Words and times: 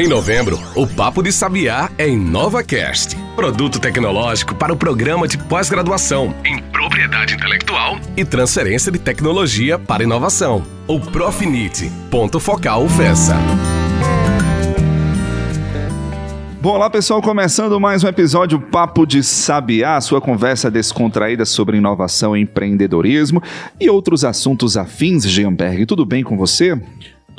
Em 0.00 0.08
novembro, 0.08 0.58
o 0.74 0.86
Papo 0.86 1.22
de 1.22 1.30
Sabiá 1.30 1.90
é 1.98 2.08
em 2.08 2.16
NovaCast, 2.16 3.14
produto 3.36 3.78
tecnológico 3.78 4.54
para 4.54 4.72
o 4.72 4.76
programa 4.76 5.28
de 5.28 5.36
pós-graduação 5.36 6.34
em 6.42 6.58
propriedade 6.72 7.34
intelectual 7.34 7.98
e 8.16 8.24
transferência 8.24 8.90
de 8.90 8.98
tecnologia 8.98 9.78
para 9.78 10.02
inovação. 10.02 10.64
O 10.88 10.98
Profinite, 10.98 11.92
ponto 12.10 12.40
focal 12.40 12.88
FESA. 12.88 13.36
Bom, 16.62 16.70
olá 16.70 16.88
pessoal, 16.88 17.20
começando 17.20 17.78
mais 17.78 18.02
um 18.02 18.08
episódio 18.08 18.58
Papo 18.58 19.04
de 19.04 19.22
Sabiá, 19.22 20.00
sua 20.00 20.20
conversa 20.20 20.70
descontraída 20.70 21.44
sobre 21.44 21.76
inovação 21.76 22.34
empreendedorismo 22.34 23.42
e 23.78 23.90
outros 23.90 24.24
assuntos 24.24 24.78
afins, 24.78 25.24
Jeanberg. 25.28 25.84
Tudo 25.84 26.06
bem 26.06 26.24
com 26.24 26.38
você? 26.38 26.78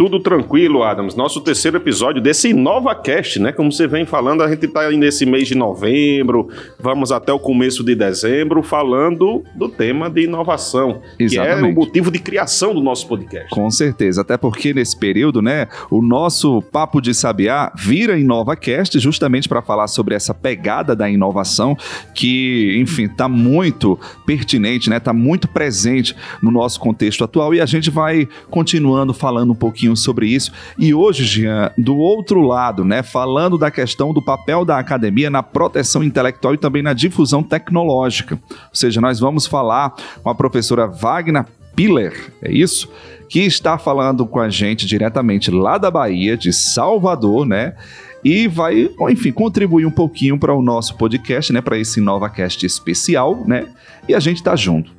Tudo 0.02 0.20
tranquilo, 0.20 0.82
Adams. 0.82 1.16
Nosso 1.16 1.40
terceiro 1.42 1.78
episódio 1.78 2.20
desse 2.20 2.50
InovaCast, 2.50 3.40
né? 3.40 3.52
Como 3.52 3.72
você 3.72 3.86
vem 3.86 4.04
falando, 4.04 4.42
a 4.42 4.50
gente 4.50 4.66
está 4.66 4.88
aí 4.88 4.98
nesse 4.98 5.28
mês 5.28 5.48
de 5.48 5.54
novembro, 5.54 6.50
vamos 6.80 7.12
até 7.12 7.32
o 7.32 7.38
começo 7.38 7.84
de 7.84 7.94
dezembro, 7.94 8.64
falando 8.64 9.44
do 9.54 9.70
tema 9.70 10.10
de 10.10 10.24
inovação, 10.24 11.04
Exatamente. 11.20 11.60
que 11.60 11.66
é 11.66 11.70
o 11.70 11.76
motivo 11.76 12.10
de 12.10 12.18
criação 12.18 12.74
do 12.74 12.82
nosso 12.82 13.08
podcast. 13.08 13.48
Com 13.52 13.70
certeza, 13.70 14.22
até 14.22 14.38
porque 14.38 14.74
nesse 14.74 14.98
período, 14.98 15.40
né, 15.40 15.68
o 15.92 16.02
nosso 16.02 16.64
Papo 16.64 17.00
de 17.00 17.14
Sabiá 17.14 17.72
vira 17.78 18.18
InovaCast 18.18 18.98
justamente 18.98 19.48
para 19.48 19.62
falar 19.62 19.86
sobre 19.86 20.16
essa 20.16 20.34
pegada 20.34 20.96
da 20.96 21.08
inovação 21.08 21.78
que, 22.16 22.76
enfim, 22.82 23.04
está 23.04 23.30
muito 23.30 24.00
pertinente, 24.26 24.90
né? 24.90 24.98
Está 24.98 25.14
muito 25.14 25.48
presente 25.48 26.16
no 26.42 26.50
nosso 26.50 26.80
contexto 26.80 27.24
atual 27.24 27.54
e 27.54 27.62
a 27.62 27.68
gente 27.68 27.92
vai 27.92 28.28
continuando 28.50 29.14
falando 29.14 29.52
um 29.52 29.56
pouquinho 29.56 29.91
pouquinho 29.92 29.96
sobre 29.96 30.28
isso. 30.28 30.52
E 30.78 30.94
hoje, 30.94 31.26
Jean, 31.26 31.72
do 31.78 31.98
outro 31.98 32.42
lado, 32.42 32.84
né, 32.84 33.04
falando 33.04 33.58
da 33.58 33.70
questão 33.70 34.14
do 34.14 34.22
papel 34.22 34.66
da 34.66 34.80
academia 34.80 35.30
na 35.30 35.44
proteção 35.44 36.04
intelectual 36.04 36.54
e 36.54 36.58
também 36.58 36.82
na 36.82 36.94
difusão 36.94 37.44
tecnológica. 37.44 38.40
Ou 38.50 38.76
seja, 38.76 39.02
nós 39.02 39.20
vamos 39.20 39.46
falar 39.46 39.94
com 40.24 40.30
a 40.30 40.36
professora 40.36 40.88
Wagner 40.88 41.46
Piller, 41.76 42.34
é 42.42 42.52
isso? 42.52 42.90
Que 43.30 43.40
está 43.40 43.78
falando 43.78 44.26
com 44.26 44.40
a 44.40 44.50
gente 44.50 44.86
diretamente 44.86 45.50
lá 45.50 45.78
da 45.78 45.90
Bahia, 45.90 46.36
de 46.36 46.52
Salvador, 46.52 47.46
né? 47.46 47.76
E 48.24 48.48
vai, 48.48 48.90
enfim, 49.10 49.32
contribuir 49.32 49.86
um 49.86 49.92
pouquinho 49.92 50.38
para 50.38 50.54
o 50.54 50.62
nosso 50.62 50.96
podcast, 50.96 51.52
né? 51.54 51.62
Para 51.62 51.78
esse 51.78 52.02
NovaCast 52.02 52.66
especial, 52.66 53.44
né? 53.48 53.68
E 54.08 54.14
a 54.14 54.20
gente 54.20 54.44
tá 54.44 54.56
junto 54.56 54.92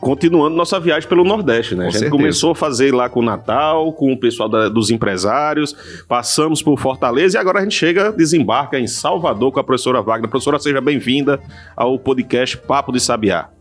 continuando 0.00 0.56
nossa 0.56 0.78
viagem 0.78 1.08
pelo 1.08 1.24
Nordeste, 1.24 1.74
né? 1.74 1.82
Com 1.84 1.88
a 1.88 1.90
gente 1.90 2.00
certeza. 2.00 2.16
começou 2.16 2.50
a 2.52 2.54
fazer 2.54 2.94
lá 2.94 3.08
com 3.08 3.20
o 3.20 3.22
Natal, 3.22 3.92
com 3.92 4.12
o 4.12 4.16
pessoal 4.16 4.48
da, 4.48 4.68
dos 4.68 4.90
empresários, 4.90 5.74
passamos 6.06 6.62
por 6.62 6.78
Fortaleza 6.78 7.36
e 7.36 7.40
agora 7.40 7.58
a 7.58 7.62
gente 7.62 7.74
chega, 7.74 8.12
desembarca 8.12 8.78
em 8.78 8.86
Salvador 8.86 9.52
com 9.52 9.60
a 9.60 9.64
professora 9.64 10.00
Wagner. 10.00 10.30
Professora, 10.30 10.58
seja 10.58 10.80
bem-vinda 10.80 11.40
ao 11.76 11.98
podcast 11.98 12.56
Papo 12.56 12.92
de 12.92 13.00
Sabiá. 13.00 13.57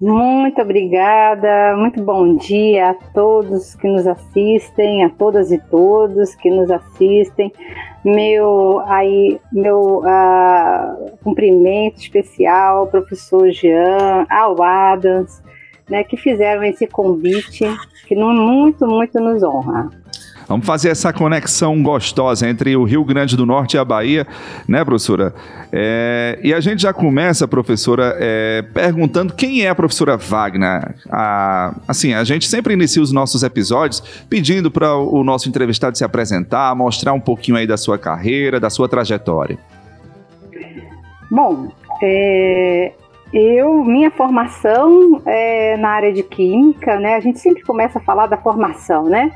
Muito 0.00 0.62
obrigada, 0.62 1.76
muito 1.76 2.00
bom 2.00 2.36
dia 2.36 2.90
a 2.90 2.94
todos 2.94 3.74
que 3.74 3.88
nos 3.88 4.06
assistem, 4.06 5.02
a 5.02 5.10
todas 5.10 5.50
e 5.50 5.58
todos 5.58 6.36
que 6.36 6.48
nos 6.48 6.70
assistem. 6.70 7.52
Meu, 8.04 8.78
aí, 8.86 9.40
meu 9.52 9.98
uh, 10.04 11.18
cumprimento 11.24 11.96
especial 11.96 12.78
ao 12.78 12.86
professor 12.86 13.50
Jean, 13.50 14.24
ao 14.30 14.62
Adams, 14.62 15.42
né, 15.90 16.04
que 16.04 16.16
fizeram 16.16 16.62
esse 16.62 16.86
convite, 16.86 17.64
que 18.06 18.14
muito, 18.14 18.86
muito 18.86 19.18
nos 19.18 19.42
honra. 19.42 19.90
Vamos 20.48 20.66
fazer 20.66 20.88
essa 20.88 21.12
conexão 21.12 21.82
gostosa 21.82 22.48
entre 22.48 22.74
o 22.74 22.84
Rio 22.84 23.04
Grande 23.04 23.36
do 23.36 23.44
Norte 23.44 23.74
e 23.74 23.78
a 23.78 23.84
Bahia, 23.84 24.26
né, 24.66 24.82
professora? 24.82 25.34
É, 25.70 26.38
e 26.42 26.54
a 26.54 26.60
gente 26.60 26.80
já 26.80 26.92
começa, 26.92 27.46
professora, 27.46 28.16
é, 28.18 28.62
perguntando 28.72 29.34
quem 29.34 29.66
é 29.66 29.68
a 29.68 29.74
professora 29.74 30.16
Wagner. 30.16 30.94
A, 31.10 31.74
assim, 31.86 32.14
a 32.14 32.24
gente 32.24 32.48
sempre 32.48 32.72
inicia 32.72 33.02
os 33.02 33.12
nossos 33.12 33.42
episódios 33.42 34.02
pedindo 34.30 34.70
para 34.70 34.96
o 34.96 35.22
nosso 35.22 35.50
entrevistado 35.50 35.98
se 35.98 36.02
apresentar, 36.02 36.74
mostrar 36.74 37.12
um 37.12 37.20
pouquinho 37.20 37.58
aí 37.58 37.66
da 37.66 37.76
sua 37.76 37.98
carreira, 37.98 38.58
da 38.58 38.70
sua 38.70 38.88
trajetória. 38.88 39.58
Bom, 41.30 41.68
é, 42.02 42.92
eu, 43.34 43.84
minha 43.84 44.10
formação 44.10 45.20
é 45.26 45.76
na 45.76 45.90
área 45.90 46.10
de 46.10 46.22
química, 46.22 46.98
né? 46.98 47.16
A 47.16 47.20
gente 47.20 47.38
sempre 47.38 47.62
começa 47.62 47.98
a 47.98 48.02
falar 48.02 48.26
da 48.26 48.38
formação, 48.38 49.04
né? 49.04 49.30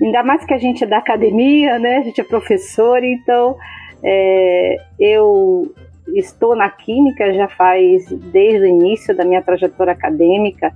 Ainda 0.00 0.22
mais 0.22 0.44
que 0.44 0.52
a 0.52 0.58
gente 0.58 0.84
é 0.84 0.86
da 0.86 0.98
academia, 0.98 1.78
né? 1.78 1.98
A 1.98 2.02
gente 2.02 2.20
é 2.20 2.24
professor, 2.24 3.02
então 3.02 3.56
é, 4.02 4.76
eu 4.98 5.72
estou 6.14 6.54
na 6.54 6.68
química 6.68 7.32
já 7.32 7.48
faz 7.48 8.06
desde 8.08 8.64
o 8.64 8.66
início 8.66 9.16
da 9.16 9.24
minha 9.24 9.42
trajetória 9.42 9.92
acadêmica. 9.92 10.72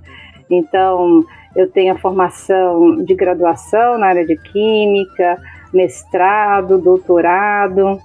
Então 0.49 1.23
eu 1.55 1.69
tenho 1.69 1.93
a 1.93 1.97
formação 1.97 3.03
de 3.03 3.13
graduação 3.13 3.97
na 3.97 4.07
área 4.07 4.25
de 4.25 4.35
química, 4.35 5.37
mestrado, 5.73 6.77
doutorado 6.77 7.99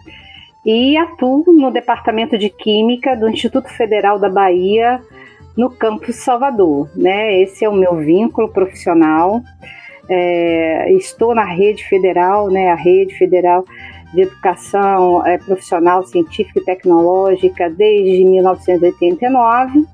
e 0.64 0.96
atuo 0.96 1.44
no 1.46 1.70
departamento 1.70 2.36
de 2.36 2.50
química 2.50 3.16
do 3.16 3.28
Instituto 3.28 3.68
Federal 3.68 4.18
da 4.18 4.28
Bahia 4.28 5.00
no 5.56 5.70
campus 5.70 6.16
Salvador, 6.16 6.90
né? 6.94 7.40
Esse 7.40 7.64
é 7.64 7.68
o 7.68 7.72
meu 7.72 7.96
vínculo 7.96 8.48
profissional. 8.48 9.40
É, 10.08 10.92
estou 10.92 11.34
na 11.34 11.44
rede 11.44 11.84
federal, 11.84 12.48
né, 12.48 12.70
a 12.70 12.74
rede 12.74 13.14
federal 13.18 13.64
de 14.14 14.22
educação 14.22 15.26
é, 15.26 15.36
profissional, 15.38 16.04
científica 16.04 16.60
e 16.60 16.64
tecnológica 16.64 17.68
desde 17.68 18.24
1989 18.24 19.84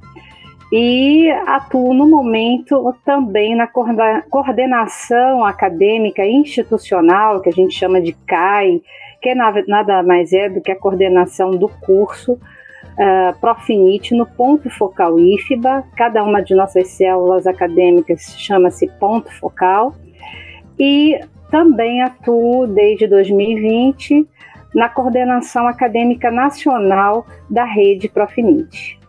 e 0.72 1.30
atuo 1.46 1.92
no 1.92 2.08
momento 2.08 2.94
também 3.04 3.54
na 3.54 3.66
coordenação 3.66 5.44
acadêmica 5.44 6.24
institucional, 6.24 7.42
que 7.42 7.50
a 7.50 7.52
gente 7.52 7.74
chama 7.74 8.00
de 8.00 8.14
CAI, 8.26 8.80
que 9.20 9.34
nada 9.34 10.02
mais 10.02 10.32
é 10.32 10.48
do 10.48 10.62
que 10.62 10.72
a 10.72 10.78
coordenação 10.78 11.50
do 11.50 11.68
curso 11.68 12.32
uh, 12.32 13.38
Profinite 13.38 14.14
no 14.14 14.24
ponto 14.24 14.70
focal 14.70 15.18
IFBA. 15.18 15.84
Cada 15.94 16.24
uma 16.24 16.42
de 16.42 16.54
nossas 16.54 16.88
células 16.88 17.46
acadêmicas 17.46 18.34
chama-se 18.38 18.88
ponto 18.98 19.30
focal 19.38 19.94
e 20.78 21.20
também 21.50 22.02
atuo 22.02 22.66
desde 22.66 23.06
2020 23.06 24.26
na 24.74 24.88
coordenação 24.88 25.66
acadêmica 25.66 26.30
nacional 26.30 27.26
da 27.48 27.64
rede 27.64 28.08
Profinite. 28.08 29.01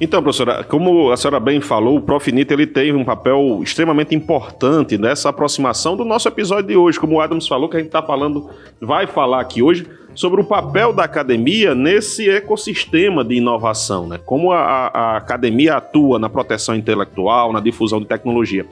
Então, 0.00 0.22
professora, 0.22 0.62
como 0.62 1.10
a 1.10 1.16
senhora 1.16 1.40
bem 1.40 1.60
falou, 1.60 1.96
o 1.96 2.00
Profinite 2.00 2.52
ele 2.52 2.66
teve 2.66 2.92
um 2.92 3.04
papel 3.04 3.60
extremamente 3.62 4.14
importante 4.14 4.96
nessa 4.96 5.28
aproximação 5.28 5.96
do 5.96 6.04
nosso 6.04 6.28
episódio 6.28 6.68
de 6.68 6.76
hoje. 6.76 7.00
Como 7.00 7.16
o 7.16 7.20
Adams 7.20 7.48
falou, 7.48 7.68
que 7.68 7.76
a 7.76 7.80
gente 7.80 7.88
está 7.88 8.02
falando, 8.02 8.48
vai 8.80 9.08
falar 9.08 9.40
aqui 9.40 9.60
hoje 9.60 9.86
sobre 10.14 10.40
o 10.40 10.44
papel 10.44 10.92
da 10.92 11.04
academia 11.04 11.74
nesse 11.74 12.28
ecossistema 12.28 13.24
de 13.24 13.36
inovação, 13.36 14.08
né? 14.08 14.18
Como 14.24 14.50
a, 14.52 14.58
a, 14.58 15.16
academia 15.16 15.76
atua 15.76 16.18
na 16.18 16.28
proteção 16.28 16.74
intelectual, 16.74 17.52
na 17.52 17.60
difusão 17.60 18.00
de 18.00 18.06
tecnologia. 18.06 18.66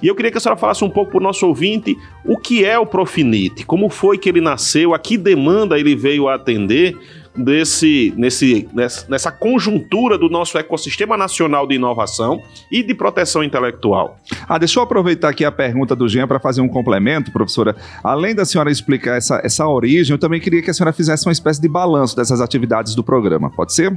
E 0.00 0.06
eu 0.06 0.14
queria 0.14 0.30
que 0.30 0.38
a 0.38 0.40
senhora 0.40 0.58
falasse 0.58 0.84
um 0.84 0.90
pouco 0.90 1.12
para 1.12 1.18
o 1.20 1.22
nosso 1.22 1.44
ouvinte 1.46 1.96
o 2.24 2.36
que 2.36 2.64
é 2.64 2.78
o 2.78 2.86
Profinite, 2.86 3.66
como 3.66 3.88
foi 3.88 4.16
que 4.16 4.28
ele 4.28 4.40
nasceu, 4.40 4.94
a 4.94 4.98
que 4.98 5.16
demanda 5.16 5.78
ele 5.78 5.96
veio 5.96 6.28
atender 6.28 6.96
desse, 7.34 8.12
nesse, 8.16 8.68
nessa 9.08 9.32
conjuntura 9.32 10.18
do 10.18 10.28
nosso 10.28 10.58
ecossistema 10.58 11.16
nacional 11.16 11.66
de 11.66 11.74
inovação 11.74 12.42
e 12.70 12.82
de 12.82 12.94
proteção 12.94 13.42
intelectual. 13.42 14.18
Ah, 14.48 14.58
deixa 14.58 14.78
eu 14.78 14.82
aproveitar 14.84 15.30
aqui 15.30 15.44
a 15.44 15.52
pergunta 15.52 15.96
do 15.96 16.08
Jean 16.08 16.28
para 16.28 16.38
fazer 16.38 16.60
um 16.60 16.68
complemento, 16.68 17.32
professora. 17.32 17.74
Além 18.04 18.34
da 18.34 18.44
senhora 18.44 18.70
explicar 18.70 19.16
essa, 19.16 19.40
essa 19.44 19.66
origem, 19.66 20.14
eu 20.14 20.18
também 20.18 20.40
queria 20.40 20.62
que 20.62 20.70
a 20.70 20.74
senhora 20.74 20.92
fizesse 20.92 21.26
uma 21.26 21.32
espécie 21.32 21.60
de 21.60 21.68
balanço 21.68 22.16
dessas 22.16 22.40
atividades 22.40 22.94
do 22.94 23.02
programa. 23.02 23.50
Pode 23.50 23.72
ser? 23.72 23.92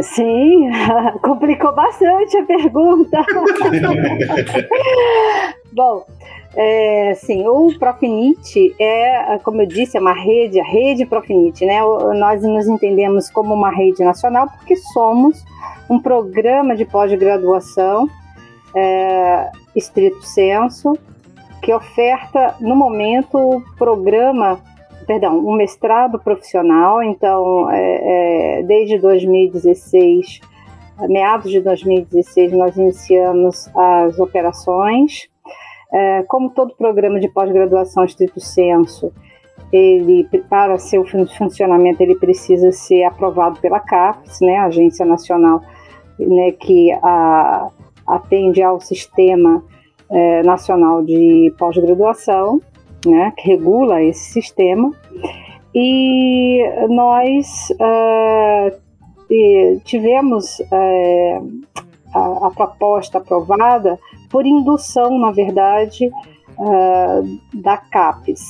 Sim, 0.00 0.70
complicou 1.22 1.74
bastante 1.74 2.36
a 2.36 2.44
pergunta. 2.44 3.24
Bom, 5.72 6.04
é, 6.56 7.14
sim, 7.14 7.46
o 7.46 7.78
Profinite 7.78 8.74
é, 8.78 9.38
como 9.38 9.62
eu 9.62 9.66
disse, 9.66 9.96
é 9.96 10.00
uma 10.00 10.12
rede, 10.12 10.60
a 10.60 10.64
rede 10.64 11.06
Profinite, 11.06 11.64
né? 11.64 11.80
Nós 12.18 12.42
nos 12.42 12.66
entendemos 12.66 13.30
como 13.30 13.54
uma 13.54 13.70
rede 13.70 14.02
nacional 14.02 14.48
porque 14.48 14.74
somos 14.76 15.44
um 15.88 16.00
programa 16.00 16.74
de 16.74 16.84
pós-graduação 16.84 18.08
é, 18.74 19.50
estrito 19.74 20.22
senso 20.22 20.98
que 21.62 21.72
oferta 21.72 22.56
no 22.60 22.74
momento 22.74 23.36
o 23.36 23.62
programa, 23.76 24.58
perdão, 25.06 25.38
um 25.38 25.54
mestrado 25.54 26.18
profissional. 26.18 27.02
Então, 27.02 27.70
é, 27.70 28.58
é, 28.58 28.62
desde 28.62 28.98
2016, 28.98 30.40
meados 31.08 31.50
de 31.50 31.60
2016, 31.60 32.52
nós 32.52 32.76
iniciamos 32.76 33.68
as 33.74 34.18
operações 34.18 35.28
É, 35.92 36.22
como 36.24 36.50
todo 36.50 36.74
programa 36.74 37.18
de 37.18 37.28
pós-graduação 37.28 38.04
estrito 38.04 38.40
senso, 38.40 39.12
ele 39.72 40.26
para 40.48 40.78
seu 40.78 41.04
funcionamento 41.36 42.02
ele 42.02 42.16
precisa 42.16 42.72
ser 42.72 43.04
aprovado 43.04 43.60
pela 43.60 43.80
CAPES, 43.80 44.40
né, 44.40 44.58
Agência 44.58 45.04
Nacional, 45.04 45.62
né, 46.18 46.52
que 46.52 46.92
a, 47.02 47.68
atende 48.06 48.62
ao 48.62 48.80
sistema 48.80 49.62
é, 50.10 50.42
nacional 50.42 51.04
de 51.04 51.52
pós-graduação, 51.58 52.60
né, 53.06 53.32
que 53.36 53.48
regula 53.48 54.02
esse 54.02 54.32
sistema. 54.32 54.92
E 55.74 56.62
nós 56.88 57.68
uh, 57.78 59.80
tivemos 59.84 60.58
uh, 60.58 61.62
a, 62.12 62.48
a, 62.48 62.50
proposta 62.50 63.18
aprovada 63.18 63.96
por 64.30 64.46
indução, 64.46 65.18
na 65.18 65.30
verdade, 65.30 66.10
uh, 66.58 67.40
da 67.52 67.76
CAPES. 67.76 68.40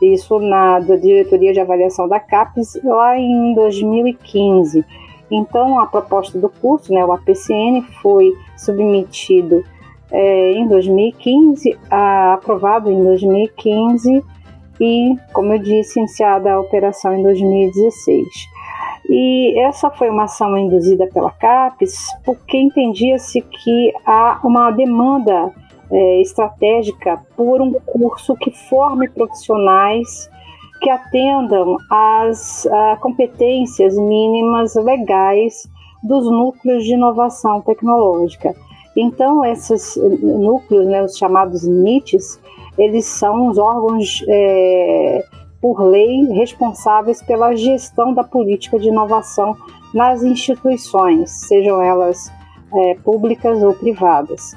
Isso 0.00 0.40
na 0.40 0.80
diretoria 0.80 1.52
de 1.52 1.60
avaliação 1.60 2.08
da 2.08 2.18
CAPES 2.18 2.80
lá 2.82 3.16
em 3.16 3.54
2015. 3.54 4.84
Então, 5.30 5.78
a 5.78 5.86
proposta 5.86 6.38
do 6.38 6.48
curso, 6.48 6.92
né, 6.92 7.04
o 7.04 7.12
APCN, 7.12 7.82
foi 8.02 8.32
submetido 8.56 9.64
é, 10.10 10.52
em 10.52 10.68
2015, 10.68 11.78
a, 11.90 12.34
aprovado 12.34 12.90
em 12.90 13.02
2015 13.02 14.22
e, 14.80 15.16
como 15.32 15.54
eu 15.54 15.58
disse, 15.58 15.98
iniciada 15.98 16.52
a 16.52 16.60
operação 16.60 17.16
em 17.16 17.22
2016. 17.22 18.51
E 19.08 19.58
essa 19.60 19.90
foi 19.90 20.08
uma 20.08 20.24
ação 20.24 20.56
induzida 20.56 21.06
pela 21.12 21.30
CAPES 21.30 22.08
porque 22.24 22.56
entendia-se 22.58 23.40
que 23.42 23.92
há 24.06 24.40
uma 24.44 24.70
demanda 24.70 25.52
é, 25.90 26.20
estratégica 26.20 27.20
por 27.36 27.60
um 27.60 27.72
curso 27.84 28.34
que 28.36 28.50
forme 28.68 29.08
profissionais 29.08 30.30
que 30.80 30.90
atendam 30.90 31.76
às 31.88 32.66
competências 33.00 33.96
mínimas 33.96 34.74
legais 34.74 35.68
dos 36.02 36.28
núcleos 36.28 36.84
de 36.84 36.94
inovação 36.94 37.60
tecnológica. 37.60 38.54
Então, 38.96 39.44
esses 39.44 39.96
núcleos, 40.20 40.86
né, 40.86 41.02
os 41.02 41.16
chamados 41.16 41.62
NITs, 41.62 42.40
eles 42.76 43.06
são 43.06 43.48
os 43.48 43.58
órgãos, 43.58 44.24
é, 44.28 45.24
por 45.62 45.80
lei, 45.80 46.24
responsáveis 46.32 47.22
pela 47.22 47.54
gestão 47.54 48.12
da 48.12 48.24
política 48.24 48.80
de 48.80 48.88
inovação 48.88 49.56
nas 49.94 50.24
instituições, 50.24 51.30
sejam 51.46 51.80
elas 51.80 52.32
é, 52.74 52.94
públicas 52.96 53.62
ou 53.62 53.72
privadas. 53.72 54.52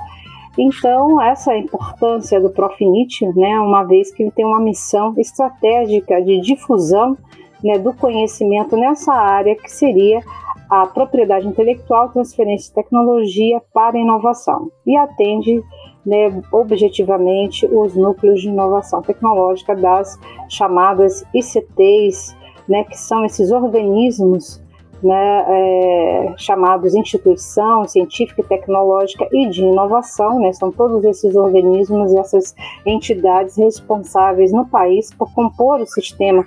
Então, 0.58 1.22
essa 1.22 1.52
é 1.52 1.56
a 1.56 1.60
importância 1.60 2.42
do 2.42 2.50
Profinit, 2.50 3.24
né, 3.36 3.60
uma 3.60 3.84
vez 3.84 4.12
que 4.12 4.24
ele 4.24 4.32
tem 4.32 4.46
uma 4.46 4.60
missão 4.60 5.14
estratégica 5.18 6.22
de 6.22 6.40
difusão 6.42 7.16
né, 7.64 7.78
do 7.78 7.94
conhecimento 7.94 8.76
nessa 8.76 9.14
área 9.14 9.56
que 9.56 9.70
seria 9.70 10.22
a 10.70 10.88
propriedade 10.88 11.48
intelectual, 11.48 12.10
transferência 12.10 12.70
de 12.70 12.76
tecnologia 12.76 13.62
para 13.74 14.00
inovação 14.00 14.72
e 14.88 14.98
atende 14.98 15.62
né, 16.06 16.42
objetivamente 16.52 17.66
os 17.66 17.96
núcleos 17.96 18.42
de 18.42 18.50
inovação 18.50 19.02
tecnológica 19.02 19.76
das 19.76 20.20
chamadas 20.50 21.26
ICTs, 21.34 22.36
né, 22.68 22.84
que 22.84 22.98
são 22.98 23.26
esses 23.26 23.52
organismos 23.52 24.64
né, 25.04 25.46
é, 25.48 26.34
chamados 26.38 26.96
instituição 26.96 27.88
científica 27.88 28.42
e 28.42 28.46
tecnológica 28.46 29.28
e 29.32 29.50
de 29.50 29.62
inovação, 29.62 30.40
né, 30.40 30.52
são 30.54 30.72
todos 30.72 31.04
esses 31.04 31.36
organismos, 31.36 32.14
essas 32.16 32.56
entidades 32.86 33.58
responsáveis 33.58 34.52
no 34.52 34.66
país 34.66 35.14
por 35.14 35.32
compor 35.34 35.82
o 35.82 35.86
Sistema 35.86 36.46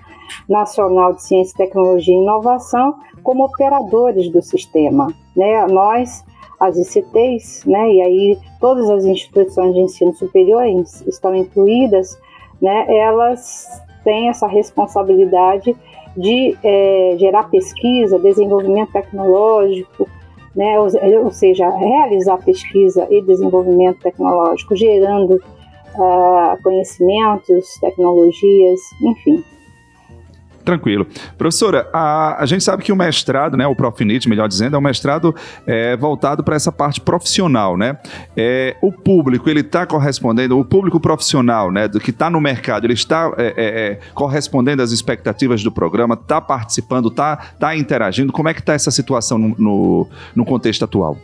Nacional 0.49 1.15
de 1.15 1.23
Ciência, 1.23 1.57
Tecnologia 1.57 2.15
e 2.15 2.19
Inovação 2.23 2.97
como 3.23 3.45
operadores 3.45 4.31
do 4.31 4.43
sistema. 4.43 5.09
Né? 5.37 5.67
Nós, 5.67 6.25
as 6.59 6.77
ICTs, 6.77 7.65
né, 7.65 7.93
e 7.93 8.03
aí 8.03 8.39
todas 8.61 8.91
as 8.91 9.05
instituições 9.05 9.75
de 9.75 9.81
ensino 9.81 10.13
superior 10.15 10.65
estão 11.07 11.35
incluídas, 11.35 12.19
né, 12.61 12.87
elas 12.89 13.67
têm 14.03 14.29
essa 14.29 14.47
responsabilidade 14.47 15.77
de 16.17 16.57
é, 16.65 17.15
gerar 17.19 17.45
pesquisa, 17.45 18.19
desenvolvimento 18.19 18.93
tecnológico, 18.93 20.09
né, 20.57 20.79
ou, 20.81 20.89
ou, 21.25 21.31
seja, 21.31 21.69
realizar 21.69 22.39
pesquisa 22.39 23.07
e 23.11 23.23
desenvolvimento 23.23 24.01
tecnológico, 24.01 24.75
gerando 24.75 25.35
uh, 25.35 26.61
conhecimentos, 26.63 27.79
tecnologias, 27.81 28.81
enfim. 29.03 29.45
Tranquilo. 30.69 31.07
Professora, 31.39 31.89
a, 31.95 32.43
a 32.43 32.45
gente 32.45 32.63
sabe 32.63 32.85
que 32.85 32.93
o 32.93 32.97
mestrado, 32.97 33.57
né, 33.57 33.67
o 33.67 33.75
Profinit, 33.75 34.29
melhor 34.29 34.47
dizendo, 34.47 34.77
é 34.77 34.79
um 34.79 34.83
mestrado 34.83 35.35
é, 35.67 35.97
voltado 35.97 36.45
para 36.45 36.57
essa 36.57 36.71
parte 36.71 37.01
profissional, 37.01 37.75
né? 37.75 37.97
É, 38.37 38.77
o 38.83 38.93
público, 38.93 39.49
ele 39.49 39.61
está 39.61 39.87
correspondendo, 39.87 40.59
o 40.59 40.65
público 40.67 41.01
profissional, 41.01 41.73
né, 41.73 41.89
do 41.89 41.99
que 41.99 42.11
está 42.11 42.29
no 42.29 42.39
mercado, 42.39 42.85
ele 42.85 42.93
está 42.93 43.33
é, 43.39 43.47
é, 43.47 43.53
é, 43.57 43.99
correspondendo 44.13 44.83
às 44.83 44.93
expectativas 44.93 45.63
do 45.63 45.73
programa, 45.73 46.13
está 46.13 46.39
participando, 46.39 47.09
está 47.09 47.37
tá 47.59 47.75
interagindo. 47.75 48.31
Como 48.31 48.51
é 48.51 48.53
que 48.53 48.61
está 48.61 48.75
essa 48.75 48.91
situação 48.91 49.39
no, 49.39 49.55
no, 49.59 50.09
no 50.37 50.45
contexto 50.45 50.85
atual? 50.85 51.17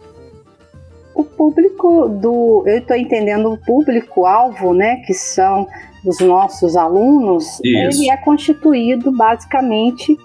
O 1.14 1.22
público 1.22 1.73
do, 2.08 2.64
eu 2.66 2.78
estou 2.78 2.96
entendendo 2.96 3.52
o 3.52 3.58
público-alvo, 3.58 4.72
né, 4.72 4.96
que 5.06 5.12
são 5.12 5.66
os 6.04 6.20
nossos 6.20 6.76
alunos, 6.76 7.60
Isso. 7.64 8.02
ele 8.02 8.10
é 8.10 8.16
constituído 8.16 9.10
basicamente 9.12 10.16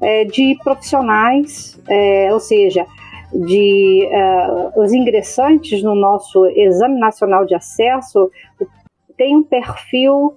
é, 0.00 0.24
de 0.24 0.58
profissionais, 0.62 1.80
é, 1.88 2.28
ou 2.32 2.40
seja, 2.40 2.86
de 3.32 4.08
uh, 4.10 4.80
os 4.80 4.92
ingressantes 4.92 5.82
no 5.82 5.94
nosso 5.94 6.44
Exame 6.46 7.00
Nacional 7.00 7.46
de 7.46 7.54
Acesso 7.54 8.30
tem 9.16 9.36
um 9.36 9.42
perfil, 9.42 10.34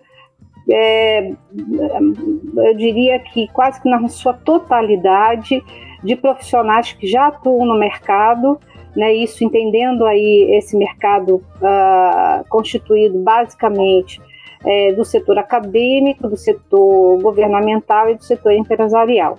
é, 0.69 1.31
eu 1.31 2.75
diria 2.77 3.19
que 3.19 3.47
quase 3.49 3.81
que 3.81 3.89
na 3.89 4.07
sua 4.07 4.33
totalidade, 4.33 5.61
de 6.03 6.15
profissionais 6.15 6.93
que 6.93 7.07
já 7.07 7.27
atuam 7.27 7.65
no 7.65 7.79
mercado, 7.79 8.59
né, 8.95 9.13
isso 9.13 9.43
entendendo 9.43 10.05
aí 10.05 10.47
esse 10.57 10.77
mercado 10.77 11.35
uh, 11.35 12.47
constituído 12.49 13.19
basicamente 13.19 14.21
é, 14.65 14.93
do 14.93 15.03
setor 15.03 15.37
acadêmico, 15.37 16.27
do 16.27 16.37
setor 16.37 17.21
governamental 17.21 18.09
e 18.09 18.15
do 18.15 18.23
setor 18.23 18.53
empresarial. 18.53 19.37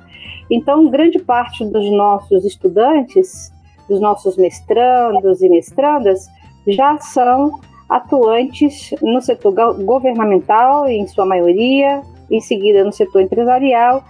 Então, 0.50 0.88
grande 0.88 1.19
parte 1.19 1.64
dos 1.64 1.90
nossos 1.90 2.45
estudantes, 2.45 3.52
dos 3.88 4.00
nossos 4.00 4.37
mestrandos 4.37 5.42
e 5.42 5.49
mestrandas, 5.49 6.26
já 6.66 6.99
são 6.99 7.61
atuantes 7.88 8.95
no 9.00 9.21
setor 9.21 9.52
governamental, 9.83 10.87
em 10.88 11.07
sua 11.07 11.25
maioria, 11.25 12.02
em 12.31 12.40
seguida 12.40 12.85
no 12.85 12.92
setor 12.92 13.23
empresarial 13.23 14.02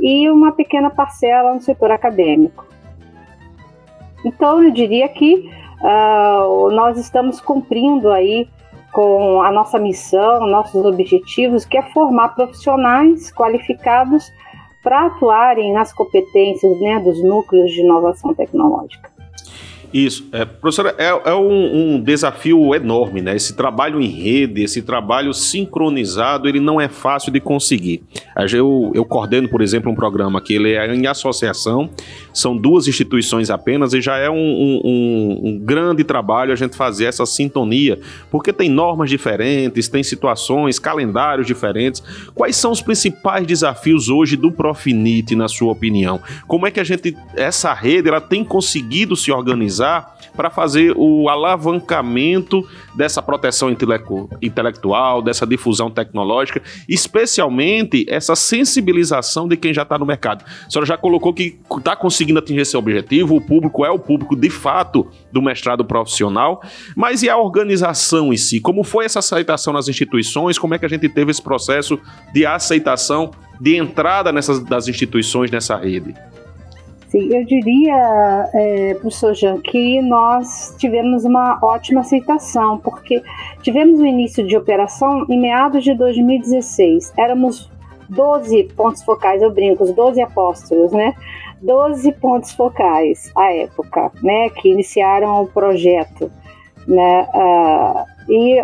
e 0.00 0.28
uma 0.30 0.52
pequena 0.52 0.90
parcela 0.90 1.54
no 1.54 1.60
setor 1.60 1.90
acadêmico. 1.90 2.66
Então, 4.26 4.60
eu 4.60 4.72
diria 4.72 5.08
que 5.08 5.48
uh, 5.80 6.70
nós 6.72 6.98
estamos 6.98 7.40
cumprindo 7.40 8.10
aí 8.10 8.48
com 8.92 9.40
a 9.40 9.52
nossa 9.52 9.78
missão, 9.78 10.48
nossos 10.48 10.84
objetivos, 10.84 11.64
que 11.64 11.78
é 11.78 11.82
formar 11.92 12.30
profissionais 12.30 13.30
qualificados 13.30 14.32
para 14.82 15.06
atuarem 15.06 15.72
nas 15.72 15.92
competências 15.92 16.80
né, 16.80 16.98
dos 16.98 17.22
núcleos 17.22 17.70
de 17.70 17.82
inovação 17.82 18.34
tecnológica. 18.34 19.15
Isso, 19.92 20.26
é, 20.32 20.44
professora, 20.44 20.94
é, 20.98 21.08
é 21.30 21.34
um, 21.34 21.94
um, 21.94 22.00
desafio 22.02 22.74
enorme, 22.74 23.22
né? 23.22 23.36
Esse 23.36 23.54
trabalho 23.54 24.00
em 24.00 24.08
rede, 24.08 24.62
esse 24.62 24.82
trabalho 24.82 25.32
sincronizado, 25.32 26.48
ele 26.48 26.60
não 26.60 26.80
é 26.80 26.88
fácil 26.88 27.32
de 27.32 27.40
conseguir. 27.40 28.02
Eu, 28.52 28.90
eu 28.94 29.04
coordeno, 29.04 29.48
por 29.48 29.62
exemplo, 29.62 29.90
um 29.90 29.94
programa 29.94 30.40
que 30.40 30.54
ele 30.54 30.72
é 30.72 30.92
em 30.92 31.06
associação, 31.06 31.88
são 32.32 32.56
duas 32.56 32.88
instituições 32.88 33.48
apenas 33.48 33.92
e 33.92 34.00
já 34.00 34.16
é 34.18 34.28
um, 34.28 34.34
um, 34.36 35.40
um 35.44 35.58
grande 35.58 36.02
trabalho 36.04 36.52
a 36.52 36.56
gente 36.56 36.76
fazer 36.76 37.04
essa 37.04 37.24
sintonia, 37.24 37.98
porque 38.30 38.52
tem 38.52 38.68
normas 38.68 39.08
diferentes, 39.08 39.88
tem 39.88 40.02
situações, 40.02 40.78
calendários 40.78 41.46
diferentes. 41.46 42.02
Quais 42.34 42.56
são 42.56 42.72
os 42.72 42.82
principais 42.82 43.46
desafios 43.46 44.08
hoje 44.08 44.36
do 44.36 44.50
Profinit, 44.50 45.34
na 45.36 45.48
sua 45.48 45.72
opinião? 45.72 46.20
Como 46.46 46.66
é 46.66 46.70
que 46.70 46.80
a 46.80 46.84
gente, 46.84 47.16
essa 47.34 47.72
rede, 47.72 48.08
ela 48.08 48.20
tem 48.20 48.44
conseguido 48.44 49.14
se 49.14 49.30
organizar? 49.30 49.75
Utilizar 49.76 50.16
para 50.34 50.50
fazer 50.50 50.92
o 50.96 51.28
alavancamento 51.28 52.66
dessa 52.94 53.22
proteção 53.22 53.70
intelectual, 54.42 55.22
dessa 55.22 55.46
difusão 55.46 55.90
tecnológica, 55.90 56.62
especialmente 56.88 58.04
essa 58.08 58.34
sensibilização 58.34 59.48
de 59.48 59.56
quem 59.56 59.72
já 59.72 59.82
está 59.82 59.98
no 59.98 60.06
mercado. 60.06 60.44
A 60.66 60.70
senhora 60.70 60.86
já 60.86 60.96
colocou 60.96 61.32
que 61.32 61.58
está 61.78 61.94
conseguindo 61.94 62.38
atingir 62.38 62.60
esse 62.60 62.76
objetivo, 62.76 63.36
o 63.36 63.40
público 63.40 63.84
é 63.84 63.90
o 63.90 63.98
público 63.98 64.36
de 64.36 64.50
fato 64.50 65.06
do 65.32 65.40
mestrado 65.40 65.84
profissional, 65.84 66.62
mas 66.94 67.22
e 67.22 67.30
a 67.30 67.36
organização 67.36 68.32
em 68.32 68.36
si? 68.36 68.60
Como 68.60 68.82
foi 68.84 69.04
essa 69.04 69.18
aceitação 69.20 69.72
nas 69.72 69.88
instituições? 69.88 70.58
Como 70.58 70.74
é 70.74 70.78
que 70.78 70.86
a 70.86 70.88
gente 70.88 71.08
teve 71.08 71.30
esse 71.30 71.42
processo 71.42 71.98
de 72.32 72.44
aceitação, 72.44 73.30
de 73.60 73.76
entrada 73.76 74.32
nessas, 74.32 74.62
das 74.62 74.88
instituições 74.88 75.50
nessa 75.50 75.76
rede? 75.76 76.14
Sim, 77.16 77.34
eu 77.34 77.46
diria, 77.46 78.50
é, 78.52 78.94
professor 79.00 79.34
Jean, 79.34 79.58
que 79.58 80.02
nós 80.02 80.74
tivemos 80.76 81.24
uma 81.24 81.58
ótima 81.62 82.02
aceitação, 82.02 82.76
porque 82.76 83.22
tivemos 83.62 83.98
o 84.00 84.04
início 84.04 84.46
de 84.46 84.54
operação 84.54 85.24
em 85.26 85.40
meados 85.40 85.82
de 85.82 85.94
2016. 85.94 87.14
Éramos 87.16 87.70
12 88.10 88.64
pontos 88.76 89.02
focais, 89.02 89.40
eu 89.40 89.50
brinco, 89.50 89.84
os 89.84 89.92
12 89.92 90.20
apóstolos, 90.20 90.92
né? 90.92 91.14
12 91.62 92.12
pontos 92.12 92.52
focais 92.52 93.32
à 93.34 93.50
época, 93.50 94.12
né? 94.22 94.50
Que 94.50 94.68
iniciaram 94.68 95.42
o 95.42 95.46
projeto, 95.46 96.30
né? 96.86 97.26
Uh, 97.34 98.30
e 98.30 98.62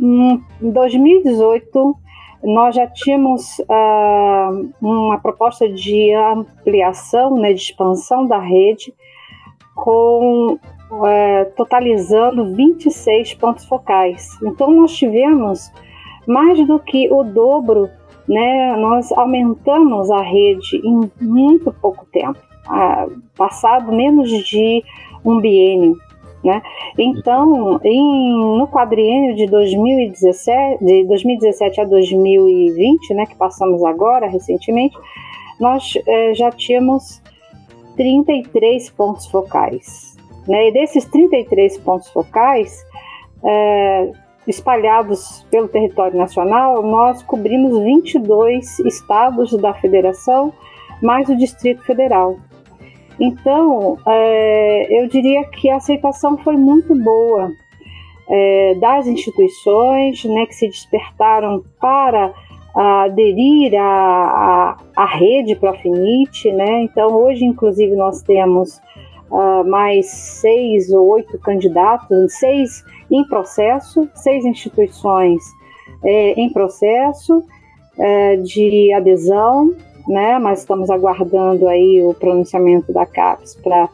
em 0.00 0.42
2018 0.60 1.96
nós 2.44 2.76
já 2.76 2.86
tínhamos 2.86 3.58
uh, 3.60 4.70
uma 4.80 5.18
proposta 5.18 5.68
de 5.68 6.12
ampliação, 6.12 7.36
né, 7.36 7.54
de 7.54 7.60
expansão 7.60 8.26
da 8.26 8.38
rede, 8.38 8.92
com 9.74 10.52
uh, 10.52 11.52
totalizando 11.56 12.54
26 12.54 13.34
pontos 13.34 13.64
focais. 13.64 14.28
Então 14.42 14.70
nós 14.70 14.94
tivemos 14.94 15.72
mais 16.26 16.64
do 16.66 16.78
que 16.78 17.10
o 17.10 17.24
dobro, 17.24 17.88
né, 18.28 18.76
nós 18.76 19.10
aumentamos 19.12 20.10
a 20.10 20.20
rede 20.20 20.76
em 20.84 21.10
muito 21.20 21.72
pouco 21.72 22.06
tempo, 22.12 22.38
uh, 22.66 23.22
passado 23.36 23.90
menos 23.90 24.28
de 24.28 24.84
um 25.24 25.40
biênio. 25.40 25.96
Né? 26.44 26.60
Então, 26.98 27.80
em, 27.82 28.58
no 28.58 28.68
quadriênio 28.68 29.34
de 29.34 29.46
2017, 29.46 30.84
de 30.84 31.04
2017 31.04 31.80
a 31.80 31.84
2020, 31.84 33.14
né, 33.14 33.24
que 33.24 33.34
passamos 33.34 33.82
agora 33.82 34.26
recentemente, 34.26 34.94
nós 35.58 35.94
é, 36.06 36.34
já 36.34 36.50
tínhamos 36.50 37.22
33 37.96 38.90
pontos 38.90 39.26
focais. 39.26 40.16
Né? 40.46 40.68
E 40.68 40.72
desses 40.72 41.06
33 41.06 41.78
pontos 41.78 42.10
focais, 42.10 42.84
é, 43.42 44.10
espalhados 44.46 45.46
pelo 45.50 45.68
território 45.68 46.18
nacional, 46.18 46.82
nós 46.82 47.22
cobrimos 47.22 47.78
22 47.82 48.80
estados 48.80 49.52
da 49.56 49.72
federação, 49.72 50.52
mais 51.02 51.28
o 51.30 51.36
Distrito 51.36 51.82
Federal. 51.84 52.36
Então, 53.18 53.98
é, 54.06 55.02
eu 55.02 55.08
diria 55.08 55.44
que 55.44 55.70
a 55.70 55.76
aceitação 55.76 56.36
foi 56.38 56.56
muito 56.56 56.94
boa 56.94 57.52
é, 58.28 58.74
das 58.80 59.06
instituições 59.06 60.24
né, 60.24 60.46
que 60.46 60.54
se 60.54 60.68
despertaram 60.68 61.62
para 61.80 62.32
aderir 62.74 63.72
à, 63.78 64.76
à, 64.96 65.06
rede 65.06 65.54
Profinite. 65.54 66.50
Né? 66.52 66.82
Então, 66.82 67.14
hoje, 67.14 67.44
inclusive, 67.44 67.94
nós 67.94 68.20
temos 68.22 68.80
uh, 69.30 69.64
mais 69.64 70.06
seis 70.06 70.90
ou 70.90 71.08
oito 71.10 71.38
candidatos, 71.38 72.34
seis 72.34 72.84
em 73.10 73.24
processo, 73.28 74.08
seis 74.14 74.44
instituições 74.44 75.40
é, 76.02 76.32
em 76.32 76.52
processo 76.52 77.44
é, 77.98 78.36
de 78.36 78.92
adesão 78.92 79.70
né? 80.06 80.38
Mas 80.38 80.60
estamos 80.60 80.90
aguardando 80.90 81.68
aí 81.68 82.02
o 82.04 82.14
pronunciamento 82.14 82.92
da 82.92 83.06
CAPES 83.06 83.56
para 83.62 83.88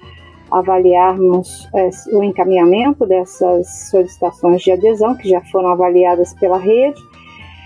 avaliarmos 0.51 1.69
é, 1.75 1.91
o 2.13 2.23
encaminhamento 2.23 3.07
dessas 3.07 3.89
solicitações 3.89 4.63
de 4.63 4.73
adesão 4.73 5.15
que 5.17 5.29
já 5.29 5.41
foram 5.43 5.69
avaliadas 5.71 6.35
pela 6.35 6.59
rede 6.59 7.01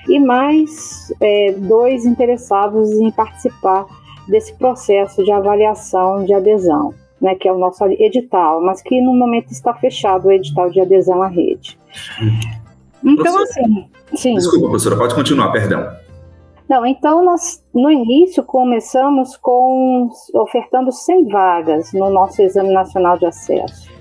e 0.08 0.20
mais 0.20 1.12
é, 1.20 1.52
dois 1.52 2.04
interessados 2.04 2.90
em 2.90 3.10
participar 3.10 3.86
desse 4.28 4.52
processo 4.54 5.24
de 5.24 5.32
avaliação 5.32 6.24
de 6.24 6.34
adesão, 6.34 6.92
né, 7.20 7.34
que 7.34 7.48
é 7.48 7.52
o 7.52 7.58
nosso 7.58 7.84
edital, 7.84 8.62
mas 8.62 8.82
que 8.82 9.00
no 9.00 9.14
momento 9.14 9.50
está 9.50 9.72
fechado 9.74 10.28
o 10.28 10.32
edital 10.32 10.70
de 10.70 10.80
adesão 10.80 11.22
à 11.22 11.28
rede. 11.28 11.78
Então, 13.02 13.42
assim, 13.42 13.86
sim. 14.14 14.34
Desculpa, 14.34 14.68
professora, 14.68 14.96
pode 14.96 15.14
continuar, 15.14 15.52
perdão. 15.52 16.03
Não, 16.68 16.86
então 16.86 17.22
nós 17.22 17.62
no 17.74 17.90
início 17.90 18.42
começamos 18.42 19.36
com 19.36 20.08
ofertando 20.34 20.90
100 20.90 21.28
vagas 21.28 21.92
no 21.92 22.08
nosso 22.08 22.40
Exame 22.40 22.72
Nacional 22.72 23.18
de 23.18 23.26
Acesso. 23.26 23.92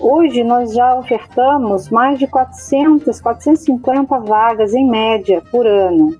Hoje 0.00 0.42
nós 0.42 0.72
já 0.72 0.98
ofertamos 0.98 1.90
mais 1.90 2.18
de 2.18 2.26
400, 2.26 3.20
450 3.20 4.18
vagas 4.20 4.72
em 4.72 4.88
média 4.88 5.42
por 5.50 5.66
ano. 5.66 6.16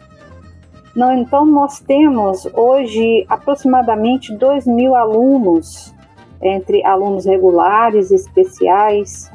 Não, 0.95 1.17
então 1.17 1.47
nós 1.47 1.81
temos 1.81 2.47
hoje 2.53 3.25
aproximadamente 3.27 4.35
2 4.35 4.67
mil 4.67 4.95
alunos, 4.95 5.95
entre 6.43 6.85
alunos 6.85 7.25
regulares 7.25 8.11
e 8.11 8.17
especiais, 8.17 9.31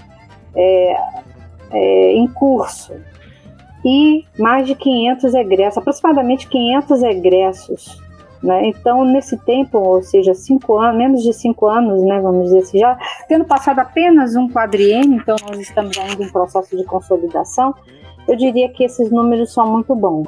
é, 0.56 0.96
é, 1.72 2.12
em 2.12 2.28
curso 2.28 2.94
e 3.86 4.26
mais 4.40 4.66
de 4.66 4.74
500 4.74 5.34
egressos, 5.36 5.78
aproximadamente 5.78 6.48
500 6.48 7.04
egressos. 7.04 8.02
Né? 8.42 8.68
Então, 8.70 9.06
nesse 9.06 9.38
tempo, 9.38 9.78
ou 9.78 10.02
seja, 10.04 10.34
cinco 10.34 10.78
anos, 10.78 10.98
menos 10.98 11.24
de 11.24 11.34
cinco 11.34 11.68
anos, 11.68 12.04
né, 12.04 12.20
vamos 12.20 12.46
dizer 12.46 12.60
assim, 12.60 12.80
já 12.80 12.98
tendo 13.28 13.46
passado 13.46 13.80
apenas 13.80 14.36
um 14.36 14.50
quadriênio, 14.50 15.20
então 15.20 15.36
nós 15.48 15.60
estamos 15.60 15.98
ainda 15.98 16.24
em 16.24 16.30
processo 16.30 16.76
de 16.76 16.84
consolidação, 16.84 17.74
eu 18.28 18.36
diria 18.36 18.70
que 18.70 18.84
esses 18.84 19.12
números 19.12 19.54
são 19.54 19.72
muito 19.72 19.96
bons. 19.96 20.28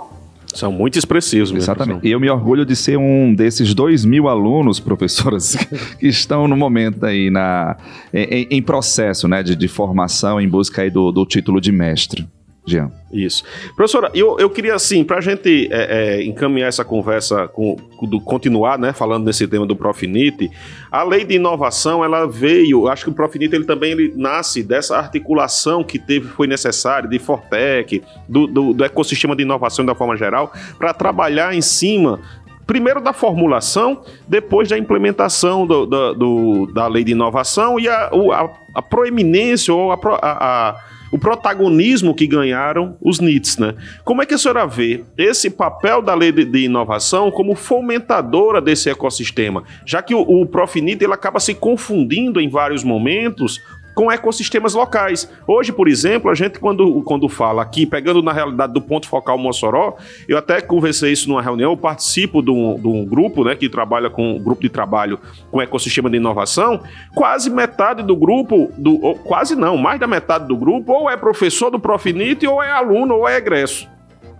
São 0.53 0.71
muito 0.71 0.97
expressivos 0.97 1.51
mesmo. 1.51 1.63
Exatamente. 1.63 2.07
E 2.07 2.11
eu 2.11 2.19
me 2.19 2.29
orgulho 2.29 2.65
de 2.65 2.75
ser 2.75 2.97
um 2.97 3.33
desses 3.35 3.75
dois 3.75 4.05
mil 4.05 4.27
alunos, 4.27 4.79
professoras, 4.79 5.55
que 5.99 6.07
estão 6.07 6.47
no 6.47 6.55
momento 6.55 7.05
aí 7.05 7.29
na, 7.29 7.77
em, 8.13 8.47
em 8.49 8.61
processo 8.61 9.27
né, 9.27 9.43
de, 9.43 9.55
de, 9.55 9.67
formação 9.67 10.39
em 10.41 10.47
busca 10.47 10.81
aí 10.81 10.89
do, 10.89 11.11
do 11.11 11.25
título 11.25 11.61
de 11.61 11.71
mestre. 11.71 12.27
Jean. 12.67 12.91
Isso. 13.09 13.45
Professora, 13.77 14.11
eu, 14.13 14.37
eu 14.37 14.49
queria, 14.49 14.75
assim, 14.75 15.01
para 15.01 15.19
a 15.19 15.21
gente 15.21 15.69
é, 15.71 16.17
é, 16.17 16.23
encaminhar 16.25 16.67
essa 16.67 16.83
conversa, 16.83 17.47
com, 17.47 17.77
do, 18.01 18.19
continuar, 18.19 18.77
né, 18.77 18.91
falando 18.91 19.25
nesse 19.25 19.47
tema 19.47 19.65
do 19.65 19.73
Profinite, 19.73 20.51
a 20.91 21.01
lei 21.03 21.23
de 21.23 21.35
inovação, 21.35 22.03
ela 22.03 22.27
veio, 22.27 22.89
acho 22.89 23.05
que 23.05 23.09
o 23.09 23.13
Profinite, 23.13 23.55
ele 23.55 23.63
também 23.63 23.93
ele 23.93 24.13
nasce 24.17 24.61
dessa 24.61 24.97
articulação 24.97 25.81
que 25.81 25.97
teve, 25.97 26.27
foi 26.27 26.45
necessária, 26.45 27.07
de 27.07 27.17
Fortec, 27.17 28.03
do, 28.27 28.45
do, 28.45 28.73
do 28.73 28.83
ecossistema 28.83 29.33
de 29.33 29.43
inovação 29.43 29.85
da 29.85 29.95
forma 29.95 30.17
geral, 30.17 30.51
para 30.77 30.93
trabalhar 30.93 31.55
em 31.55 31.61
cima 31.61 32.19
primeiro 32.65 32.99
da 32.99 33.13
formulação, 33.13 34.01
depois 34.27 34.67
da 34.67 34.77
implementação 34.77 35.65
do, 35.65 35.85
do, 35.85 36.13
do, 36.13 36.71
da 36.73 36.85
lei 36.85 37.05
de 37.05 37.13
inovação 37.13 37.79
e 37.79 37.87
a, 37.87 38.07
a, 38.07 38.49
a 38.75 38.81
proeminência 38.81 39.73
ou 39.73 39.93
a, 39.93 39.97
a, 40.21 40.75
o 41.11 41.17
protagonismo 41.17 42.13
que 42.13 42.27
ganharam 42.27 42.97
os 43.01 43.19
NITs, 43.19 43.57
né? 43.57 43.75
Como 44.03 44.21
é 44.21 44.25
que 44.25 44.33
a 44.33 44.37
senhora 44.37 44.65
vê 44.65 45.03
esse 45.17 45.49
papel 45.49 46.01
da 46.01 46.13
lei 46.13 46.31
de, 46.31 46.45
de 46.45 46.65
inovação 46.65 47.31
como 47.31 47.55
fomentadora 47.55 48.61
desse 48.61 48.89
ecossistema? 48.89 49.63
Já 49.85 50.01
que 50.01 50.13
o, 50.13 50.21
o 50.21 50.45
Profinit 50.45 51.03
ele 51.03 51.13
acaba 51.13 51.39
se 51.39 51.53
confundindo 51.53 52.39
em 52.39 52.49
vários 52.49 52.83
momentos 52.83 53.61
com 53.97 54.11
ecossistemas 54.11 54.75
locais. 54.75 55.27
Hoje, 55.47 55.73
por 55.73 55.87
exemplo, 55.87 56.29
a 56.29 56.35
gente 56.35 56.59
quando, 56.59 57.01
quando 57.01 57.27
fala 57.27 57.63
aqui, 57.63 57.83
pegando 57.83 58.21
na 58.21 58.31
realidade 58.31 58.71
do 58.71 58.79
ponto 58.79 59.09
focal 59.09 59.39
Mossoró, 59.39 59.95
eu 60.27 60.37
até 60.37 60.61
conversei 60.61 61.13
isso 61.13 61.27
numa 61.27 61.41
reunião, 61.41 61.71
eu 61.71 61.77
participo 61.77 62.43
de 62.43 62.51
um, 62.51 62.75
de 62.75 62.87
um 62.87 63.03
grupo, 63.03 63.43
né, 63.43 63.55
que 63.55 63.67
trabalha 63.67 64.07
com 64.07 64.35
um 64.35 64.39
grupo 64.39 64.61
de 64.61 64.69
trabalho 64.69 65.19
com 65.49 65.59
ecossistema 65.59 66.11
de 66.11 66.17
inovação, 66.17 66.79
quase 67.15 67.49
metade 67.49 68.03
do 68.03 68.15
grupo, 68.15 68.71
do, 68.77 69.03
ou, 69.03 69.15
quase 69.15 69.55
não, 69.55 69.75
mais 69.77 69.99
da 69.99 70.05
metade 70.05 70.47
do 70.47 70.55
grupo, 70.55 70.93
ou 70.93 71.09
é 71.09 71.17
professor 71.17 71.71
do 71.71 71.79
Profinite, 71.79 72.45
ou 72.45 72.61
é 72.61 72.71
aluno, 72.71 73.15
ou 73.15 73.27
é 73.27 73.37
egresso. 73.37 73.96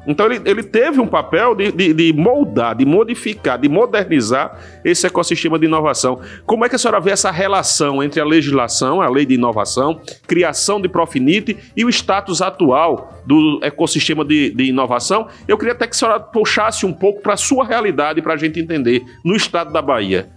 Então 0.08 0.26
ele, 0.26 0.42
ele 0.46 0.64
teve 0.64 1.02
um 1.02 1.06
papel 1.06 1.54
de, 1.54 1.72
de, 1.72 1.94
de, 1.94 2.14
moldar, 2.14 2.74
de 2.76 2.86
modificar, 2.86 3.60
de 3.60 3.68
modernizar 3.68 4.58
esse 4.84 5.06
ecossistema 5.06 5.60
de 5.60 5.66
inovação. 5.66 6.22
Como 6.46 6.64
é 6.66 6.70
que 6.70 6.76
a 6.76 6.80
senhora 6.80 7.02
vê 7.02 7.12
essa 7.12 7.30
relação 7.30 8.02
entre 8.02 8.22
a 8.22 8.26
legislação, 8.26 9.02
a 9.02 9.10
lei 9.10 9.26
de 9.26 9.34
inovação, 9.34 10.00
criação 10.26 10.80
de 10.80 10.88
Profinite 10.88 11.58
e 11.76 11.84
o 11.84 11.90
status 11.90 12.42
atual 12.42 13.22
do 13.26 13.60
ecossistema 13.62 14.24
de, 14.24 14.52
de 14.52 14.64
inovação? 14.64 15.28
Eu 15.46 15.58
queria 15.58 15.74
até 15.74 15.86
que 15.86 15.94
a 15.94 15.98
senhora 15.98 16.20
puxasse 16.22 16.86
um 16.86 16.94
pouco 16.94 17.22
para 17.22 17.34
a 17.34 17.38
sua 17.38 17.66
realidade 17.66 18.22
para 18.22 18.34
a 18.34 18.38
gente 18.38 18.60
entender 18.60 19.04
no 19.26 19.36
estado 19.36 19.74
da 19.74 19.82
Bahia. 19.82 20.30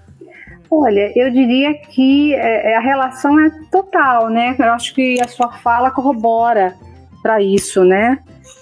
Olha, 0.70 1.12
eu 1.16 1.30
diria 1.30 1.74
que 1.74 2.32
é, 2.34 2.72
é, 2.72 2.76
a 2.76 2.80
relação 2.80 3.38
é 3.40 3.50
total, 3.72 4.28
né? 4.28 4.54
Eu 4.56 4.72
acho 4.72 4.94
que 4.94 5.20
a 5.20 5.26
sua 5.26 5.50
fala 5.50 5.90
corrobora 5.90 6.74
para 7.22 7.42
isso, 7.42 7.84
né? 7.84 8.20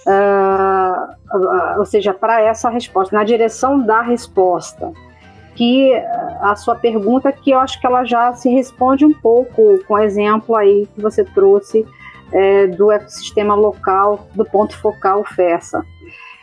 Uh, 0.09 1.79
ou 1.79 1.85
seja, 1.85 2.15
para 2.15 2.41
essa 2.41 2.71
resposta, 2.71 3.15
na 3.15 3.25
direção 3.25 3.79
da 3.79 4.01
resposta. 4.01 4.91
Que 5.55 5.93
a 6.41 6.55
sua 6.55 6.77
pergunta, 6.77 7.33
que 7.33 7.51
eu 7.51 7.59
acho 7.59 7.81
que 7.81 7.87
ela 7.87 8.05
já 8.05 8.33
se 8.33 8.49
responde 8.49 9.05
um 9.05 9.13
pouco 9.13 9.81
com 9.87 9.95
o 9.95 9.99
exemplo 9.99 10.55
aí 10.55 10.89
que 10.95 11.03
você 11.03 11.25
trouxe 11.25 11.85
é, 12.33 12.69
do 12.69 12.93
ecossistema 12.93 13.55
local, 13.57 14.29
do 14.35 14.45
ponto 14.45 14.79
focal 14.79 15.25
FESA. 15.25 15.85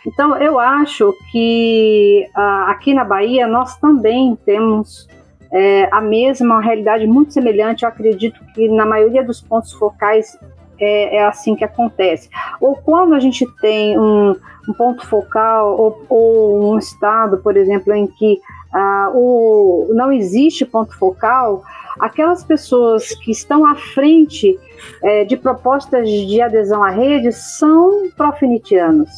Então, 0.05 0.37
eu 0.37 0.59
acho 0.59 1.15
que 1.31 2.27
uh, 2.35 2.69
aqui 2.69 2.93
na 2.93 3.03
Bahia 3.03 3.47
nós 3.47 3.77
também 3.77 4.37
temos 4.45 5.07
é, 5.51 5.89
a 5.91 6.01
mesma 6.01 6.61
realidade 6.61 7.07
muito 7.07 7.33
semelhante. 7.33 7.83
Eu 7.83 7.89
acredito 7.89 8.39
que 8.53 8.67
na 8.67 8.85
maioria 8.85 9.23
dos 9.23 9.41
pontos 9.41 9.71
focais 9.73 10.37
é, 10.79 11.17
é 11.17 11.25
assim 11.25 11.55
que 11.55 11.63
acontece. 11.63 12.29
Ou 12.59 12.75
quando 12.75 13.13
a 13.13 13.19
gente 13.19 13.45
tem 13.61 13.99
um, 13.99 14.35
um 14.67 14.73
ponto 14.73 15.05
focal 15.07 15.77
ou, 15.77 16.05
ou, 16.09 16.73
um 16.73 16.77
estado, 16.77 17.37
por 17.37 17.55
exemplo, 17.57 17.93
em 17.93 18.07
que 18.07 18.39
ah, 18.73 19.11
o, 19.13 19.91
não 19.93 20.11
existe 20.11 20.65
ponto 20.65 20.97
focal, 20.97 21.63
aquelas 21.99 22.43
pessoas 22.43 23.09
que 23.23 23.31
estão 23.31 23.65
à 23.65 23.75
frente 23.75 24.59
é, 25.01 25.23
de 25.23 25.37
propostas 25.37 26.09
de 26.09 26.41
adesão 26.41 26.83
à 26.83 26.89
rede 26.89 27.31
são 27.31 28.09
profinitianos. 28.15 29.09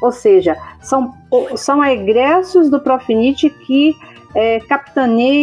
Ou 0.00 0.12
seja, 0.12 0.56
são, 0.80 1.12
são 1.56 1.84
egressos 1.84 2.70
do 2.70 2.78
Profinit 2.78 3.50
que 3.50 3.96
é, 4.38 4.60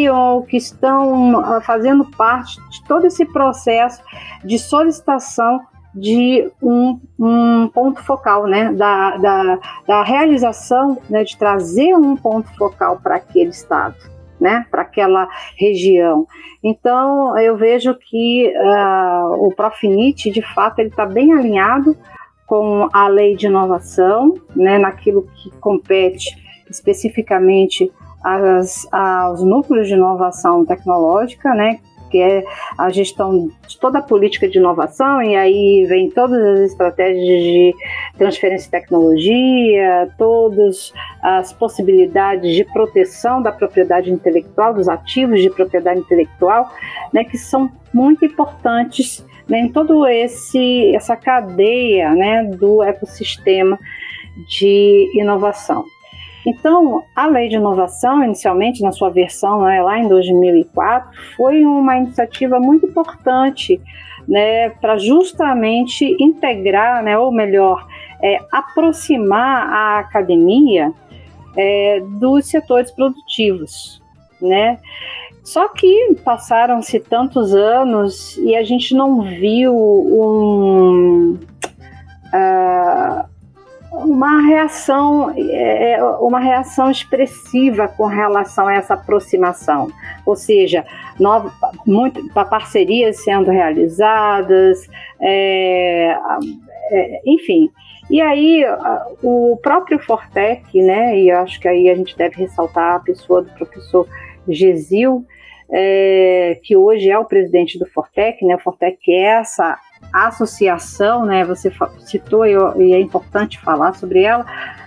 ou 0.10 0.44
que 0.44 0.56
estão 0.56 1.40
ah, 1.40 1.60
fazendo 1.60 2.06
parte 2.06 2.56
de 2.70 2.82
todo 2.86 3.06
esse 3.06 3.26
processo 3.26 4.02
de 4.44 4.58
solicitação 4.58 5.60
de 5.94 6.50
um, 6.62 7.00
um 7.20 7.68
ponto 7.68 8.02
focal, 8.04 8.48
né, 8.48 8.72
da, 8.74 9.18
da, 9.18 9.60
da 9.86 10.04
realização, 10.04 10.98
né, 11.10 11.24
de 11.24 11.38
trazer 11.38 11.94
um 11.96 12.16
ponto 12.16 12.50
focal 12.56 13.00
para 13.02 13.16
aquele 13.16 13.50
estado, 13.50 13.96
né, 14.40 14.66
para 14.72 14.82
aquela 14.82 15.28
região. 15.58 16.26
Então, 16.64 17.38
eu 17.38 17.58
vejo 17.58 17.94
que 17.96 18.54
uh, 18.56 19.46
o 19.46 19.54
Profinit, 19.56 20.32
de 20.32 20.42
fato, 20.42 20.80
ele 20.80 20.90
está 20.90 21.06
bem 21.06 21.34
alinhado 21.34 21.98
com 22.46 22.90
a 22.94 23.08
lei 23.08 23.36
de 23.36 23.48
inovação, 23.48 24.34
né, 24.56 24.78
naquilo 24.78 25.28
que 25.36 25.50
compete 25.60 26.44
especificamente 26.70 27.92
as, 28.26 28.88
aos 28.92 29.44
núcleos 29.44 29.88
de 29.88 29.94
inovação 29.94 30.66
tecnológica, 30.66 31.54
né, 31.54 31.80
que 32.10 32.18
é 32.18 32.44
a 32.78 32.90
gestão 32.90 33.50
de 33.68 33.80
toda 33.80 34.00
a 34.00 34.02
política 34.02 34.48
de 34.48 34.58
inovação, 34.58 35.22
e 35.22 35.36
aí 35.36 35.86
vem 35.86 36.10
todas 36.10 36.42
as 36.42 36.72
estratégias 36.72 37.44
de 37.44 37.76
transferência 38.18 38.66
de 38.66 38.72
tecnologia, 38.72 40.10
todas 40.18 40.92
as 41.22 41.54
possibilidades 41.54 42.56
de 42.56 42.64
proteção 42.64 43.42
da 43.42 43.52
propriedade 43.52 44.12
intelectual, 44.12 44.74
dos 44.74 44.88
ativos 44.88 45.42
de 45.42 45.50
propriedade 45.50 46.00
intelectual, 46.00 46.70
né, 47.14 47.24
que 47.24 47.38
são 47.38 47.70
muito 47.94 48.26
importantes 48.26 49.26
né, 49.48 49.60
em 49.60 49.72
todo 49.72 50.08
esse 50.08 50.96
essa 50.96 51.16
cadeia 51.16 52.16
né, 52.16 52.44
do 52.44 52.82
ecossistema 52.82 53.78
de 54.48 55.12
inovação. 55.14 55.86
Então, 56.46 57.04
a 57.16 57.26
lei 57.26 57.50
de 57.50 57.56
inovação, 57.56 58.24
inicialmente 58.24 58.82
na 58.84 58.92
sua 58.92 59.10
versão 59.10 59.64
né, 59.64 59.82
lá 59.82 59.98
em 59.98 60.08
2004, 60.08 61.10
foi 61.36 61.66
uma 61.66 61.98
iniciativa 61.98 62.60
muito 62.60 62.86
importante 62.86 63.82
né, 64.28 64.70
para 64.70 64.98
justamente 64.98 66.06
integrar, 66.20 67.04
né, 67.04 67.18
ou 67.18 67.32
melhor, 67.32 67.88
é, 68.22 68.40
aproximar 68.52 69.68
a 69.68 70.00
academia 70.00 70.92
é, 71.58 72.02
dos 72.20 72.48
setores 72.48 72.92
produtivos, 72.92 74.02
né? 74.42 74.80
Só 75.44 75.70
que 75.70 76.16
passaram-se 76.24 77.00
tantos 77.00 77.54
anos 77.54 78.36
e 78.38 78.56
a 78.56 78.64
gente 78.64 78.96
não 78.96 79.22
viu 79.22 79.76
um, 79.76 81.38
uh, 82.34 83.30
uma 83.92 84.42
reação, 84.42 85.32
é, 85.36 85.94
é, 85.94 86.04
uma 86.04 86.40
reação 86.40 86.92
expressiva 86.92 87.88
com 87.88 88.06
relação 88.06 88.68
a 88.68 88.74
essa 88.74 88.94
aproximação, 88.96 89.90
ou 90.26 90.36
seja, 90.36 90.86
nova, 91.20 91.52
muito, 91.86 92.28
parcerias 92.34 93.24
sendo 93.24 93.52
realizadas, 93.52 94.88
é, 95.20 96.18
é, 96.92 97.22
enfim. 97.26 97.70
E 98.10 98.22
aí 98.22 98.64
o 99.24 99.58
próprio 99.64 99.98
Fortec, 100.00 100.80
né, 100.82 101.20
e 101.20 101.32
acho 101.32 101.60
que 101.60 101.68
aí 101.68 101.90
a 101.90 101.96
gente 101.96 102.16
deve 102.16 102.36
ressaltar 102.36 102.96
a 102.96 103.00
pessoa 103.00 103.42
do 103.42 103.52
professor 103.54 104.08
Gesil, 104.48 105.26
é, 105.72 106.60
que 106.64 106.76
hoje 106.76 107.10
é 107.10 107.18
o 107.18 107.26
presidente 107.26 107.80
do 107.80 107.86
Fortec, 107.88 108.46
né? 108.46 108.56
O 108.56 108.60
Fortec 108.60 109.12
é 109.12 109.40
essa 109.40 109.78
associação, 110.14 111.26
né? 111.26 111.44
Você 111.46 111.72
citou 112.00 112.46
e 112.46 112.94
é 112.94 113.00
importante 113.00 113.60
falar 113.60 113.94
sobre 113.96 114.24
ela, 114.24 114.46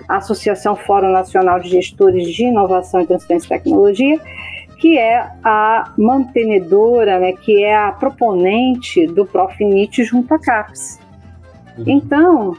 a 0.08 0.16
Associação 0.16 0.74
Fórum 0.74 1.12
Nacional 1.12 1.60
de 1.60 1.68
Gestores 1.68 2.28
de 2.28 2.44
Inovação 2.44 3.00
e 3.00 3.06
Transferência 3.06 3.48
de 3.48 3.62
Tecnologia, 3.62 4.18
que 4.78 4.96
é 4.96 5.28
a 5.44 5.92
mantenedora, 5.98 7.18
né? 7.18 7.32
Que 7.32 7.62
é 7.62 7.76
a 7.76 7.92
proponente 7.92 9.06
do 9.06 9.26
Profinit 9.26 10.04
junto 10.04 10.32
à 10.32 10.38
CAPES. 10.38 11.00
Uhum. 11.76 11.84
Então, 11.86 12.56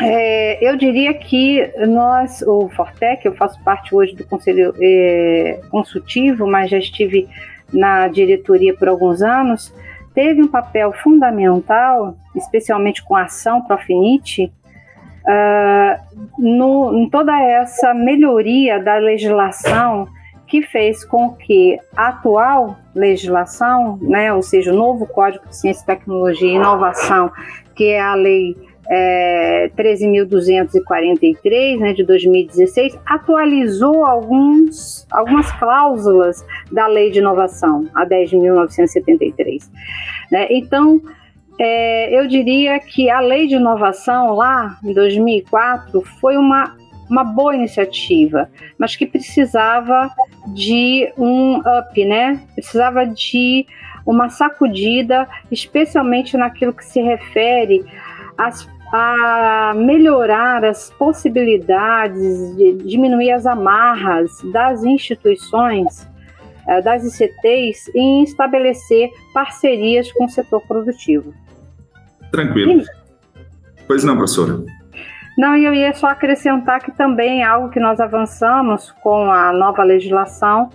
é, 0.00 0.58
eu 0.66 0.76
diria 0.76 1.12
que 1.12 1.70
nós, 1.86 2.42
o 2.42 2.68
Fortec, 2.70 3.24
eu 3.26 3.34
faço 3.34 3.62
parte 3.62 3.94
hoje 3.94 4.14
do 4.14 4.24
Conselho 4.24 4.74
é, 4.80 5.60
Consultivo, 5.70 6.46
mas 6.46 6.70
já 6.70 6.78
estive 6.78 7.28
na 7.72 8.08
diretoria 8.08 8.74
por 8.74 8.88
alguns 8.88 9.22
anos, 9.22 9.72
teve 10.14 10.42
um 10.42 10.48
papel 10.48 10.92
fundamental, 10.92 12.16
especialmente 12.34 13.02
com 13.04 13.14
a 13.14 13.24
ação 13.24 13.62
Profinite, 13.62 14.52
uh, 15.24 16.20
no, 16.38 16.94
em 16.98 17.08
toda 17.08 17.40
essa 17.40 17.94
melhoria 17.94 18.82
da 18.82 18.96
legislação 18.96 20.08
que 20.46 20.62
fez 20.62 21.04
com 21.04 21.30
que 21.34 21.78
a 21.96 22.08
atual 22.08 22.76
legislação, 22.92 23.98
né, 24.02 24.32
ou 24.32 24.42
seja, 24.42 24.72
o 24.72 24.76
novo 24.76 25.06
Código 25.06 25.46
de 25.46 25.56
Ciência, 25.56 25.86
Tecnologia 25.86 26.50
e 26.50 26.56
Inovação, 26.56 27.30
que 27.74 27.84
é 27.84 28.00
a 28.00 28.14
lei 28.14 28.56
é, 28.90 29.70
13.243, 29.76 31.78
né, 31.78 31.92
de 31.92 32.02
2016, 32.02 32.98
atualizou 33.06 34.04
alguns, 34.04 35.06
algumas 35.12 35.52
cláusulas 35.52 36.44
da 36.72 36.88
Lei 36.88 37.12
de 37.12 37.20
Inovação, 37.20 37.88
a 37.94 38.04
10.973. 38.04 39.70
Né? 40.32 40.48
Então, 40.50 41.00
é, 41.58 42.18
eu 42.18 42.26
diria 42.26 42.80
que 42.80 43.08
a 43.08 43.20
Lei 43.20 43.46
de 43.46 43.54
Inovação, 43.54 44.34
lá 44.34 44.76
em 44.82 44.92
2004, 44.92 46.02
foi 46.20 46.36
uma, 46.36 46.76
uma 47.08 47.22
boa 47.22 47.54
iniciativa, 47.54 48.50
mas 48.76 48.96
que 48.96 49.06
precisava 49.06 50.10
de 50.48 51.12
um 51.16 51.58
up, 51.58 52.04
né? 52.04 52.42
precisava 52.56 53.06
de 53.06 53.64
uma 54.04 54.28
sacudida, 54.28 55.28
especialmente 55.48 56.36
naquilo 56.36 56.72
que 56.72 56.84
se 56.84 57.00
refere 57.00 57.84
às 58.36 58.68
a 58.92 59.72
melhorar 59.76 60.64
as 60.64 60.90
possibilidades 60.90 62.56
de 62.56 62.72
diminuir 62.84 63.30
as 63.32 63.46
amarras 63.46 64.30
das 64.52 64.82
instituições, 64.82 66.08
eh, 66.66 66.82
das 66.82 67.04
ICTs, 67.04 67.90
em 67.94 68.24
estabelecer 68.24 69.10
parcerias 69.32 70.10
com 70.12 70.24
o 70.24 70.28
setor 70.28 70.60
produtivo. 70.66 71.32
Tranquilo. 72.32 72.82
Pois 73.86 74.04
não, 74.04 74.16
professora. 74.16 74.60
Não, 75.38 75.56
eu 75.56 75.72
ia 75.72 75.92
só 75.94 76.08
acrescentar 76.08 76.80
que 76.80 76.92
também 76.92 77.42
algo 77.42 77.70
que 77.70 77.80
nós 77.80 78.00
avançamos 78.00 78.90
com 79.02 79.30
a 79.30 79.52
nova 79.52 79.82
legislação 79.82 80.68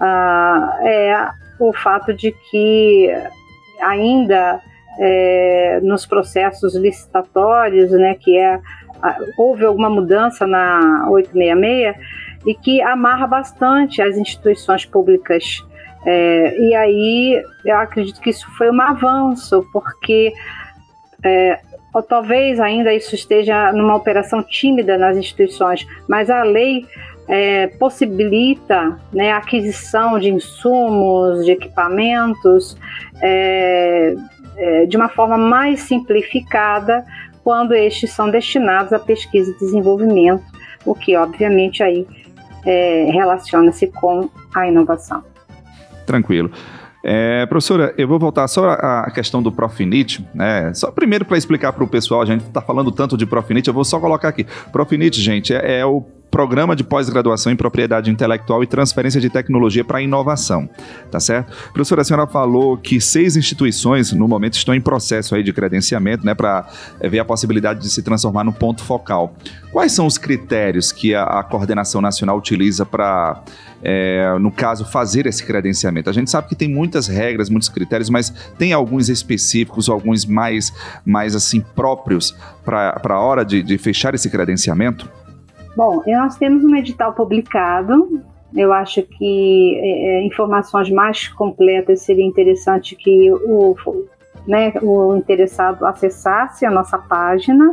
uh, 0.00 0.86
é 0.86 1.30
o 1.58 1.72
fato 1.72 2.12
de 2.14 2.32
que 2.50 3.14
ainda 3.82 4.60
é, 4.98 5.80
nos 5.82 6.04
processos 6.06 6.74
licitatórios, 6.74 7.90
né, 7.92 8.14
que 8.14 8.36
é 8.36 8.60
houve 9.38 9.64
alguma 9.64 9.88
mudança 9.88 10.46
na 10.46 11.08
866 11.08 11.96
e 12.46 12.54
que 12.54 12.82
amarra 12.82 13.26
bastante 13.26 14.02
as 14.02 14.16
instituições 14.16 14.84
públicas. 14.84 15.64
É, 16.04 16.58
e 16.58 16.74
aí 16.74 17.42
eu 17.64 17.76
acredito 17.76 18.20
que 18.20 18.30
isso 18.30 18.46
foi 18.56 18.70
um 18.70 18.80
avanço, 18.80 19.64
porque 19.72 20.32
é, 21.22 21.60
ou 21.92 22.02
talvez 22.02 22.60
ainda 22.60 22.94
isso 22.94 23.14
esteja 23.14 23.72
numa 23.72 23.96
operação 23.96 24.42
tímida 24.42 24.96
nas 24.96 25.16
instituições, 25.16 25.86
mas 26.08 26.30
a 26.30 26.42
lei 26.42 26.86
é, 27.28 27.66
possibilita 27.66 28.98
né, 29.12 29.32
a 29.32 29.38
aquisição 29.38 30.18
de 30.18 30.30
insumos, 30.30 31.44
de 31.44 31.52
equipamentos, 31.52 32.76
é, 33.22 34.14
é, 34.60 34.86
de 34.86 34.96
uma 34.96 35.08
forma 35.08 35.38
mais 35.38 35.80
simplificada 35.80 37.04
quando 37.42 37.72
estes 37.74 38.12
são 38.12 38.30
destinados 38.30 38.92
à 38.92 38.98
pesquisa 38.98 39.50
e 39.50 39.58
desenvolvimento, 39.58 40.44
o 40.84 40.94
que 40.94 41.16
obviamente 41.16 41.82
aí 41.82 42.06
é, 42.66 43.10
relaciona-se 43.10 43.86
com 43.86 44.28
a 44.54 44.68
inovação. 44.68 45.24
Tranquilo. 46.06 46.50
É, 47.02 47.46
professora, 47.46 47.94
eu 47.96 48.06
vou 48.06 48.18
voltar 48.18 48.46
só 48.46 48.72
à 48.72 49.10
questão 49.10 49.42
do 49.42 49.50
Profinit, 49.50 50.22
né? 50.34 50.72
Só 50.74 50.90
primeiro 50.90 51.24
para 51.24 51.38
explicar 51.38 51.72
para 51.72 51.82
o 51.82 51.88
pessoal, 51.88 52.20
a 52.20 52.26
gente 52.26 52.42
está 52.42 52.60
falando 52.60 52.92
tanto 52.92 53.16
de 53.16 53.24
Profinit, 53.24 53.66
eu 53.66 53.74
vou 53.74 53.84
só 53.84 53.98
colocar 53.98 54.28
aqui. 54.28 54.46
Profinit, 54.70 55.18
gente, 55.18 55.54
é, 55.54 55.80
é 55.80 55.86
o 55.86 56.04
Programa 56.30 56.76
de 56.76 56.84
Pós-Graduação 56.84 57.52
em 57.52 57.56
Propriedade 57.56 58.10
Intelectual 58.10 58.62
e 58.62 58.66
Transferência 58.66 59.20
de 59.20 59.28
Tecnologia 59.28 59.84
para 59.84 60.00
Inovação, 60.00 60.68
tá 61.10 61.18
certo? 61.18 61.52
Professora, 61.72 62.02
a 62.02 62.04
senhora 62.04 62.26
falou 62.26 62.76
que 62.76 63.00
seis 63.00 63.36
instituições, 63.36 64.12
no 64.12 64.28
momento, 64.28 64.54
estão 64.54 64.74
em 64.74 64.80
processo 64.80 65.34
aí 65.34 65.42
de 65.42 65.52
credenciamento, 65.52 66.24
né, 66.24 66.34
para 66.34 66.68
é, 67.00 67.08
ver 67.08 67.18
a 67.18 67.24
possibilidade 67.24 67.80
de 67.80 67.90
se 67.90 68.02
transformar 68.02 68.44
no 68.44 68.52
ponto 68.52 68.84
focal. 68.84 69.34
Quais 69.72 69.92
são 69.92 70.06
os 70.06 70.18
critérios 70.18 70.92
que 70.92 71.14
a, 71.14 71.24
a 71.24 71.42
coordenação 71.42 72.00
nacional 72.00 72.38
utiliza 72.38 72.86
para, 72.86 73.42
é, 73.82 74.36
no 74.40 74.52
caso, 74.52 74.84
fazer 74.84 75.26
esse 75.26 75.44
credenciamento? 75.44 76.08
A 76.08 76.12
gente 76.12 76.30
sabe 76.30 76.48
que 76.48 76.54
tem 76.54 76.68
muitas 76.68 77.08
regras, 77.08 77.50
muitos 77.50 77.68
critérios, 77.68 78.08
mas 78.08 78.30
tem 78.56 78.72
alguns 78.72 79.08
específicos, 79.08 79.88
alguns 79.88 80.24
mais, 80.24 80.72
mais 81.04 81.34
assim, 81.34 81.60
próprios 81.60 82.34
para 82.64 83.00
a 83.04 83.20
hora 83.20 83.44
de, 83.44 83.62
de 83.62 83.78
fechar 83.78 84.14
esse 84.14 84.30
credenciamento? 84.30 85.08
Bom, 85.76 86.02
nós 86.06 86.36
temos 86.36 86.64
um 86.64 86.74
edital 86.74 87.12
publicado. 87.12 88.22
Eu 88.54 88.72
acho 88.72 89.02
que 89.02 89.78
é, 89.78 90.18
é, 90.18 90.26
informações 90.26 90.90
mais 90.90 91.28
completas 91.28 92.02
seria 92.02 92.24
interessante 92.24 92.96
que 92.96 93.32
o, 93.32 93.76
né, 94.46 94.72
o 94.82 95.14
interessado 95.16 95.86
acessasse 95.86 96.66
a 96.66 96.70
nossa 96.70 96.98
página 96.98 97.70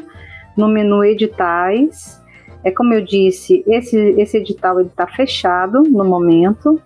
no 0.55 0.67
menu 0.67 1.03
editais. 1.03 2.21
É 2.63 2.71
como 2.71 2.93
eu 2.93 3.03
disse, 3.03 3.63
esse, 3.67 3.97
esse 3.97 4.37
edital 4.37 4.79
está 4.81 5.07
fechado 5.07 5.81
no 5.83 6.05
momento. 6.05 6.79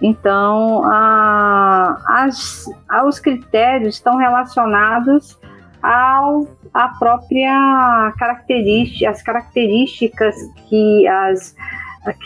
Então, 0.00 0.82
a, 0.84 1.96
as, 2.06 2.66
os 3.06 3.18
critérios 3.18 3.94
estão 3.94 4.16
relacionados 4.16 5.38
ao 5.82 6.46
a 6.72 6.88
própria 6.88 8.12
característica, 8.18 9.10
as 9.10 9.22
características 9.22 10.34
que 10.68 11.06
as 11.06 11.54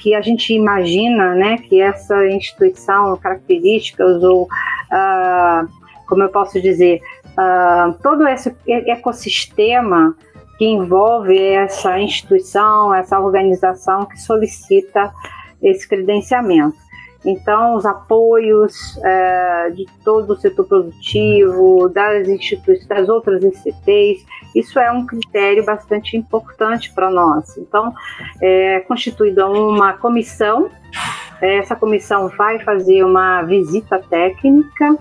que 0.03 0.15
a 0.15 0.21
gente 0.21 0.53
imagina, 0.53 1.35
né, 1.35 1.57
que 1.57 1.81
essa 1.81 2.27
instituição, 2.27 3.17
características 3.17 4.23
ou 4.23 4.43
uh, 4.43 5.69
como 6.07 6.23
eu 6.23 6.29
posso 6.29 6.61
dizer, 6.61 7.01
uh, 7.31 7.95
todo 8.03 8.27
esse 8.27 8.55
ecossistema 8.67 10.15
que 10.59 10.67
envolve 10.67 11.39
essa 11.39 11.99
instituição, 11.99 12.93
essa 12.93 13.19
organização 13.19 14.05
que 14.05 14.21
solicita 14.21 15.11
esse 15.63 15.89
credenciamento. 15.89 16.77
Então, 17.25 17.75
os 17.75 17.85
apoios 17.85 18.97
é, 19.05 19.71
de 19.71 19.87
todo 20.05 20.33
o 20.33 20.37
setor 20.37 20.67
produtivo, 20.67 21.89
das 21.89 22.27
instituições, 22.29 22.87
das 22.87 23.09
outras 23.09 23.43
ICTs, 23.45 24.25
isso 24.55 24.79
é 24.79 24.91
um 24.91 25.07
critério 25.07 25.65
bastante 25.65 26.17
importante 26.17 26.93
para 26.95 27.11
nós. 27.11 27.57
Então, 27.59 27.93
é 28.41 28.81
constituída 28.81 29.47
uma 29.49 29.93
comissão, 29.95 30.71
essa 31.41 31.75
comissão 31.75 32.29
vai 32.29 32.59
fazer 32.59 33.03
uma 33.05 33.43
visita 33.43 33.99
técnica 33.99 34.97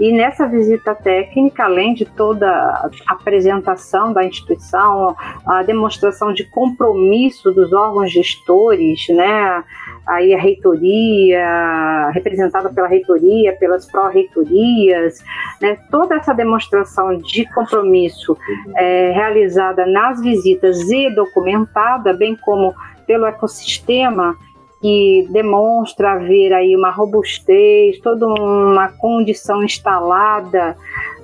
e 0.00 0.10
nessa 0.10 0.46
visita 0.46 0.94
técnica, 0.94 1.64
além 1.64 1.92
de 1.92 2.06
toda 2.06 2.48
a 2.48 2.90
apresentação 3.06 4.14
da 4.14 4.24
instituição, 4.24 5.14
a 5.46 5.62
demonstração 5.62 6.32
de 6.32 6.44
compromisso 6.44 7.52
dos 7.52 7.70
órgãos 7.70 8.10
gestores, 8.10 9.06
né, 9.10 9.62
aí 10.06 10.32
a 10.32 10.38
reitoria, 10.38 12.10
representada 12.14 12.70
pela 12.70 12.88
reitoria, 12.88 13.54
pelas 13.56 13.84
pró-reitorias, 13.84 15.22
né, 15.60 15.76
toda 15.90 16.16
essa 16.16 16.32
demonstração 16.32 17.18
de 17.18 17.44
compromisso 17.52 18.34
é, 18.76 19.12
realizada 19.12 19.84
nas 19.84 20.18
visitas 20.22 20.80
e 20.90 21.14
documentada, 21.14 22.14
bem 22.14 22.34
como 22.36 22.74
pelo 23.06 23.26
ecossistema 23.26 24.34
que 24.80 25.28
demonstra 25.30 26.12
haver 26.12 26.52
aí 26.52 26.74
uma 26.74 26.90
robustez, 26.90 27.98
toda 28.00 28.26
uma 28.26 28.88
condição 28.88 29.62
instalada, 29.62 30.76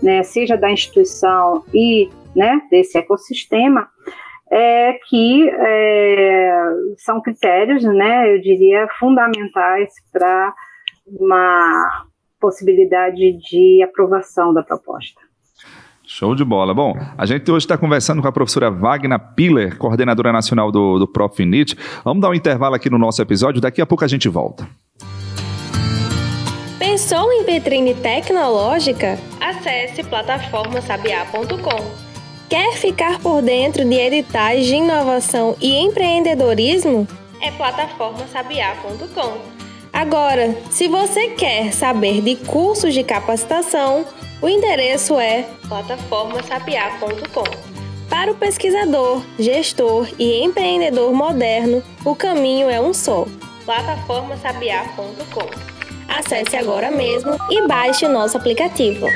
né, 0.03 0.23
seja 0.23 0.57
da 0.57 0.71
instituição 0.71 1.65
e 1.73 2.11
né, 2.35 2.61
desse 2.71 2.99
ecossistema, 2.99 3.89
é 4.51 4.99
que 5.09 5.49
é, 5.49 6.61
são 6.99 7.21
critérios, 7.21 7.83
né, 7.83 8.35
eu 8.35 8.41
diria, 8.41 8.87
fundamentais 8.99 9.93
para 10.13 10.55
uma 11.07 12.07
possibilidade 12.39 13.33
de 13.39 13.83
aprovação 13.83 14.53
da 14.53 14.63
proposta. 14.63 15.21
Show 16.07 16.37
de 16.37 16.45
bola. 16.45 16.73
Bom, 16.73 16.97
a 17.19 17.27
gente 17.27 17.51
hoje 17.51 17.65
está 17.65 17.77
conversando 17.77 18.23
com 18.23 18.29
a 18.29 18.33
professora 18.33 18.71
Wagner 18.71 19.19
Piller, 19.35 19.77
coordenadora 19.77 20.33
nacional 20.33 20.71
do, 20.71 21.01
do 21.01 21.09
Profinit. 21.09 21.77
Vamos 22.05 22.23
dar 22.23 22.31
um 22.31 22.35
intervalo 22.35 22.77
aqui 22.77 22.89
no 22.89 22.97
nosso 22.97 23.21
episódio, 23.21 23.61
daqui 23.61 23.81
a 23.81 23.87
pouco 23.87 24.05
a 24.05 24.09
gente 24.09 24.29
volta. 24.29 24.69
Pensou 26.79 27.33
em 27.33 27.45
vitrine 27.45 27.93
tecnológica? 27.93 29.19
Acesse 29.41 30.05
plataformasabiá.com. 30.05 32.07
Quer 32.49 32.75
ficar 32.75 33.19
por 33.19 33.43
dentro 33.43 33.85
de 33.85 33.97
editais 33.97 34.65
de 34.65 34.77
inovação 34.77 35.57
e 35.61 35.75
empreendedorismo? 35.75 37.09
É 37.43 37.51
plataformasabiá.com. 37.51 39.39
Agora, 39.93 40.57
se 40.71 40.87
você 40.87 41.31
quer 41.31 41.73
saber 41.73 42.21
de 42.21 42.37
cursos 42.37 42.95
de 42.95 43.03
capacitação, 43.03 44.05
o 44.41 44.49
endereço 44.49 45.19
é 45.19 45.47
plataformasapiá.com. 45.69 47.77
Para 48.09 48.31
o 48.31 48.37
pesquisador, 48.37 49.23
gestor 49.39 50.09
e 50.19 50.43
empreendedor 50.43 51.13
moderno, 51.13 51.83
o 52.05 52.15
caminho 52.15 52.71
é 52.71 52.81
um 52.81 52.95
só: 52.95 53.27
plataformasapiá.com. 53.65 55.77
Acesse 56.09 56.57
agora 56.57 56.91
mesmo 56.91 57.37
e 57.51 57.67
baixe 57.67 58.07
o 58.07 58.09
nosso 58.09 58.37
aplicativo. 58.37 59.07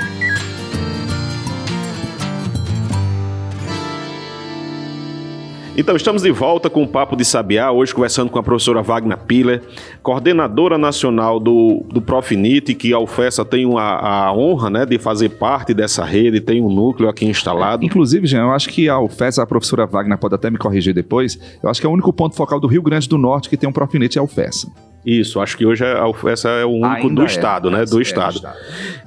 Então, 5.81 5.97
estamos 5.97 6.21
de 6.21 6.31
volta 6.31 6.69
com 6.69 6.83
o 6.83 6.87
Papo 6.87 7.17
de 7.17 7.25
Sabiá, 7.25 7.73
hoje 7.73 7.95
conversando 7.95 8.29
com 8.29 8.39
a 8.39 8.43
professora 8.43 8.83
Wagner 8.83 9.17
Piller, 9.17 9.63
coordenadora 10.03 10.77
nacional 10.77 11.41
do, 11.41 11.83
do 11.89 12.03
Profinit, 12.03 12.75
que 12.75 12.93
a 12.93 12.99
UFESA 12.99 13.47
tem 13.47 13.65
uma, 13.65 13.95
a 13.95 14.31
honra 14.31 14.69
né, 14.69 14.85
de 14.85 14.99
fazer 14.99 15.31
parte 15.31 15.73
dessa 15.73 16.05
rede, 16.05 16.39
tem 16.39 16.61
um 16.61 16.69
núcleo 16.69 17.09
aqui 17.09 17.25
instalado. 17.25 17.83
Inclusive, 17.83 18.27
Jean, 18.27 18.43
eu 18.43 18.51
acho 18.51 18.69
que 18.69 18.91
a 18.91 19.01
UFESA, 19.01 19.43
a 19.43 19.47
professora 19.47 19.87
Wagner 19.87 20.19
pode 20.19 20.35
até 20.35 20.51
me 20.51 20.59
corrigir 20.59 20.93
depois, 20.93 21.39
eu 21.63 21.71
acho 21.71 21.81
que 21.81 21.87
é 21.87 21.89
o 21.89 21.93
único 21.95 22.13
ponto 22.13 22.37
focal 22.37 22.61
do 22.61 22.67
Rio 22.67 22.83
Grande 22.83 23.09
do 23.09 23.17
Norte 23.17 23.49
que 23.49 23.57
tem 23.57 23.67
um 23.67 23.73
Profinit 23.73 24.19
é 24.19 24.21
a 24.21 24.23
UFESA. 24.23 24.71
Isso, 25.05 25.41
acho 25.41 25.57
que 25.57 25.65
hoje 25.65 25.83
é, 25.85 25.97
essa 26.31 26.49
é 26.51 26.65
o 26.65 26.71
único 26.71 27.09
Ainda 27.09 27.15
do 27.15 27.23
é, 27.23 27.27
Estado, 27.27 27.71
né? 27.71 27.85
Do 27.85 27.99
é, 27.99 28.03
Estado. 28.03 28.37
estado. 28.37 28.57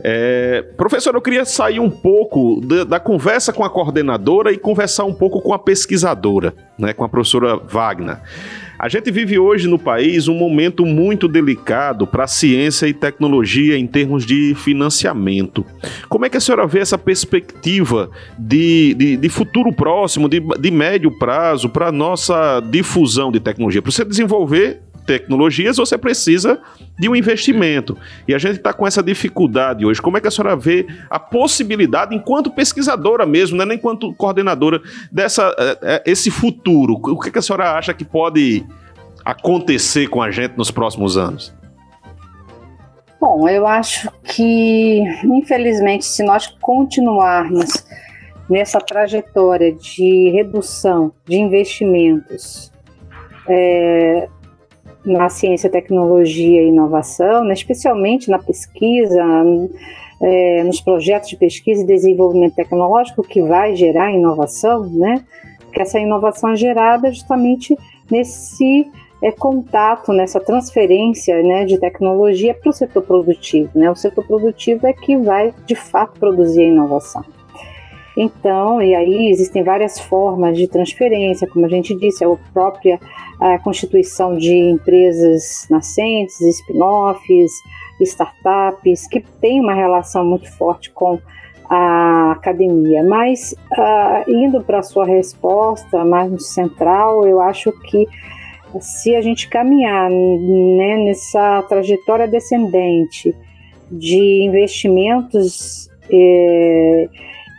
É, 0.03 0.63
professor, 0.75 1.13
eu 1.13 1.21
queria 1.21 1.45
sair 1.45 1.79
um 1.79 1.89
pouco 1.89 2.60
da, 2.62 2.84
da, 2.84 2.99
conversa 2.99 3.53
com 3.53 3.63
a 3.63 3.69
coordenadora 3.69 4.51
e 4.51 4.58
conversar 4.58 5.06
um 5.06 5.13
pouco 5.13 5.39
com 5.39 5.53
a 5.53 5.60
pesquisadora, 5.60 6.53
né? 6.77 6.93
Com 6.93 7.03
a 7.03 7.10
professora 7.10 7.58
Wagner. 7.58 8.17
A 8.79 8.89
gente 8.89 9.12
vive 9.12 9.38
hoje 9.38 9.67
no 9.67 9.77
país 9.77 10.27
um 10.27 10.34
momento 10.34 10.86
muito 10.86 11.27
delicado 11.27 12.08
para 12.08 12.23
a 12.23 12.27
ciência 12.27 12.88
e 12.88 12.93
tecnologia 12.93 13.77
em 13.77 13.86
termos 13.86 14.25
de 14.25 14.56
financiamento. 14.56 15.65
Como 16.10 16.25
é 16.25 16.29
que 16.29 16.38
a 16.38 16.39
senhora 16.39 16.65
vê 16.65 16.79
essa 16.79 16.97
perspectiva 16.97 18.10
de, 18.38 18.93
de, 18.95 19.17
de 19.17 19.29
futuro 19.29 19.71
próximo, 19.71 20.27
de, 20.27 20.41
de 20.60 20.71
médio 20.71 21.12
prazo, 21.17 21.69
para 21.69 21.88
a 21.88 21.91
nossa 21.91 22.60
difusão 22.60 23.32
de 23.32 23.39
tecnologia? 23.39 23.82
Para 23.82 23.91
você 23.91 24.03
desenvolver 24.03 24.82
tecnologias, 25.06 25.78
você 25.78 25.98
precisa 25.98 26.60
de 26.98 27.10
um 27.10 27.16
investimento. 27.16 27.98
E 28.28 28.34
a 28.34 28.38
gente 28.38 28.58
está 28.58 28.74
com 28.74 28.86
essa 28.88 29.04
dificuldade 29.04 29.86
hoje. 29.86 30.02
Como 30.02 30.18
é 30.18 30.22
que 30.22 30.28
a 30.28 30.32
senhora 30.32 30.56
vê 30.56 30.88
a 31.10 31.20
possibilidade, 31.20 32.16
enquanto 32.16 32.52
pesquisadora 32.52 33.26
mesmo, 33.26 33.58
né, 33.58 33.66
nem 33.66 33.78
enquanto 33.78 34.13
coordenadora, 34.13 34.82
dessa 35.12 35.54
eh, 35.58 35.80
eh, 35.82 36.04
esse 36.06 36.32
futuro? 36.32 37.00
O 37.02 37.20
que, 37.20 37.32
que 37.32 37.39
a 37.39 37.42
senhora 37.42 37.78
acha 37.78 37.94
que 37.94 38.06
pode 38.06 38.66
acontecer 39.24 40.08
com 40.08 40.22
a 40.22 40.32
gente 40.32 40.58
nos 40.58 40.72
próximos 40.72 41.18
anos? 41.18 41.54
Bom, 43.20 43.48
eu 43.48 43.66
acho 43.66 44.12
que, 44.24 45.02
infelizmente, 45.24 46.04
se 46.04 46.24
nós 46.24 46.48
continuarmos 46.60 47.86
nessa 48.50 48.80
trajetória 48.80 49.74
de 49.74 50.30
redução 50.32 51.13
de 51.26 51.38
investimentos, 51.38 52.70
é, 53.48 54.28
na 55.06 55.30
ciência, 55.30 55.70
tecnologia 55.70 56.62
e 56.62 56.68
inovação, 56.68 57.44
né, 57.44 57.54
especialmente 57.54 58.30
na 58.30 58.39
pesquisa, 58.39 59.24
é, 60.22 60.63
nos 60.63 60.80
projetos 60.80 61.30
de 61.30 61.36
pesquisa 61.36 61.84
e 61.84 61.86
desenvolvimento 61.86 62.56
tecnológico 62.56 63.24
que 63.24 63.42
vai 63.42 63.76
gerar 63.76 64.12
inovação, 64.12 64.86
né? 64.86 65.24
Porque 65.60 65.82
essa 65.82 66.00
inovação 66.00 66.52
é 66.52 66.56
gerada 66.56 67.12
justamente 67.12 67.76
nesse 68.10 68.88
é, 69.22 69.32
contato, 69.32 70.13
nessa 70.13 70.39
transferência 70.39 71.42
né, 71.42 71.66
de 71.66 71.80
tecnologia 71.80 72.54
para 72.54 72.70
o 72.70 72.74
setor 72.74 73.04
produtivo. 73.04 73.70
Né? 73.74 73.89
O 73.89 73.96
setor 73.96 74.26
produtivo 74.26 74.86
é 74.86 74.94
que 74.94 75.18
vai 75.18 75.54
de 75.66 75.76
fato 75.76 76.20
produzir 76.20 76.62
a 76.62 76.68
inovação. 76.68 77.24
Então, 78.15 78.82
e 78.82 78.93
aí 78.93 79.30
existem 79.30 79.63
várias 79.63 79.99
formas 79.99 80.58
de 80.58 80.67
transferência, 80.67 81.47
como 81.47 81.65
a 81.65 81.69
gente 81.69 81.95
disse, 81.95 82.23
a 82.23 82.30
própria 82.54 82.99
a 83.39 83.60
constituição 83.60 84.38
de 84.38 84.56
empresas 84.56 85.67
nascentes, 85.69 86.39
spin-offs, 86.39 87.52
startups, 87.99 89.08
que 89.08 89.19
tem 89.41 89.60
uma 89.60 89.73
relação 89.73 90.23
muito 90.23 90.52
forte 90.58 90.91
com 90.91 91.19
a 91.69 92.32
academia. 92.34 93.04
Mas, 93.04 93.54
uh, 93.71 94.30
indo 94.30 94.62
para 94.62 94.80
a 94.80 94.84
sua 94.84 95.06
resposta 95.06 96.06
mais 96.06 96.32
no 96.32 96.39
central, 96.39 97.28
eu 97.28 97.41
acho 97.41 97.71
que 97.71 98.08
se 98.80 99.15
a 99.15 99.21
gente 99.21 99.49
caminhar 99.49 100.10
né, 100.10 100.97
nessa 101.06 101.63
trajetória 101.63 102.28
descendente 102.28 103.36
de 103.91 104.43
investimentos 104.43 105.89
eh, 106.10 107.08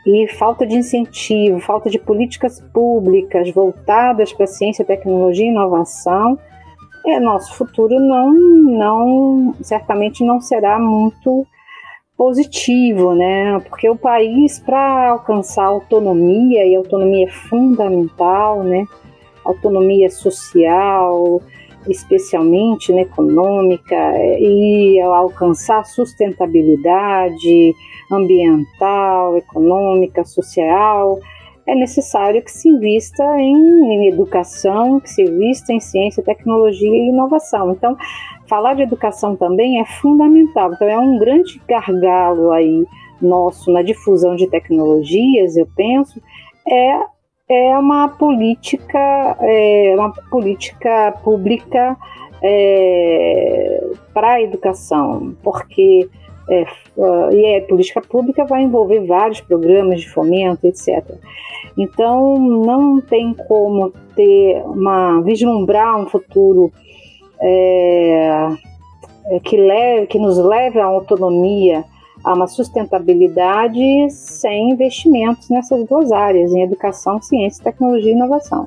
e 0.06 0.28
falta 0.28 0.66
de 0.66 0.74
incentivo, 0.74 1.60
falta 1.60 1.88
de 1.88 1.98
políticas 1.98 2.60
públicas 2.72 3.50
voltadas 3.50 4.32
para 4.32 4.46
ciência, 4.46 4.84
tecnologia 4.84 5.46
e 5.46 5.50
inovação, 5.50 6.38
é, 7.06 7.20
nosso 7.20 7.54
futuro 7.54 7.98
não, 7.98 8.32
não, 8.32 9.54
certamente 9.62 10.24
não 10.24 10.40
será 10.40 10.78
muito 10.78 11.46
positivo, 12.16 13.14
né? 13.14 13.60
Porque 13.68 13.88
o 13.88 13.96
país, 13.96 14.58
para 14.58 15.10
alcançar 15.10 15.64
autonomia, 15.64 16.64
e 16.66 16.74
autonomia 16.74 17.26
é 17.26 17.30
fundamental, 17.30 18.62
né? 18.62 18.86
Autonomia 19.44 20.08
social, 20.10 21.42
especialmente 21.88 22.92
né, 22.92 23.02
econômica, 23.02 23.94
e 24.38 25.00
alcançar 25.00 25.84
sustentabilidade, 25.84 27.74
ambiental, 28.10 29.36
econômica, 29.36 30.24
social, 30.24 31.18
é 31.66 31.74
necessário 31.74 32.42
que 32.42 32.50
se 32.50 32.68
invista 32.68 33.24
em, 33.38 33.54
em, 33.54 34.08
educação, 34.08 35.00
que 35.00 35.08
se 35.08 35.22
invista 35.22 35.72
em 35.72 35.80
ciência, 35.80 36.22
tecnologia 36.22 36.90
e 36.90 37.08
inovação. 37.08 37.72
Então, 37.72 37.96
falar 38.46 38.74
de 38.74 38.82
educação 38.82 39.34
também 39.34 39.80
é 39.80 39.84
fundamental. 39.86 40.72
Então, 40.74 40.86
é 40.86 40.98
um 40.98 41.18
grande 41.18 41.60
gargalo 41.66 42.52
aí 42.52 42.84
nosso 43.20 43.72
na 43.72 43.80
difusão 43.80 44.36
de 44.36 44.46
tecnologias, 44.46 45.56
eu 45.56 45.66
penso, 45.74 46.20
é, 46.68 47.00
é 47.48 47.78
uma 47.78 48.08
política, 48.08 49.36
é 49.40 49.94
uma 49.96 50.12
política 50.30 51.12
pública 51.22 51.96
é, 52.42 53.84
para 54.12 54.34
a 54.34 54.42
educação, 54.42 55.34
porque 55.42 56.08
é, 56.48 56.66
e 57.32 57.56
a 57.56 57.62
política 57.62 58.00
pública 58.02 58.44
vai 58.44 58.62
envolver 58.62 59.00
vários 59.06 59.40
programas 59.40 60.00
de 60.00 60.10
fomento, 60.10 60.66
etc. 60.66 61.02
Então, 61.76 62.38
não 62.38 63.00
tem 63.00 63.34
como 63.34 63.92
ter 64.14 64.62
uma 64.66 65.20
vislumbrar 65.22 65.98
um 65.98 66.06
futuro 66.06 66.70
é, 67.40 68.48
é, 69.26 69.40
que, 69.40 69.56
leve, 69.56 70.06
que 70.06 70.18
nos 70.18 70.38
leve 70.38 70.78
à 70.78 70.84
autonomia, 70.84 71.84
a 72.24 72.32
uma 72.32 72.46
sustentabilidade 72.46 74.10
sem 74.10 74.70
investimentos 74.70 75.50
nessas 75.50 75.86
duas 75.86 76.10
áreas, 76.10 76.50
em 76.52 76.62
educação, 76.62 77.20
ciência, 77.20 77.62
tecnologia 77.62 78.12
e 78.12 78.14
inovação. 78.14 78.66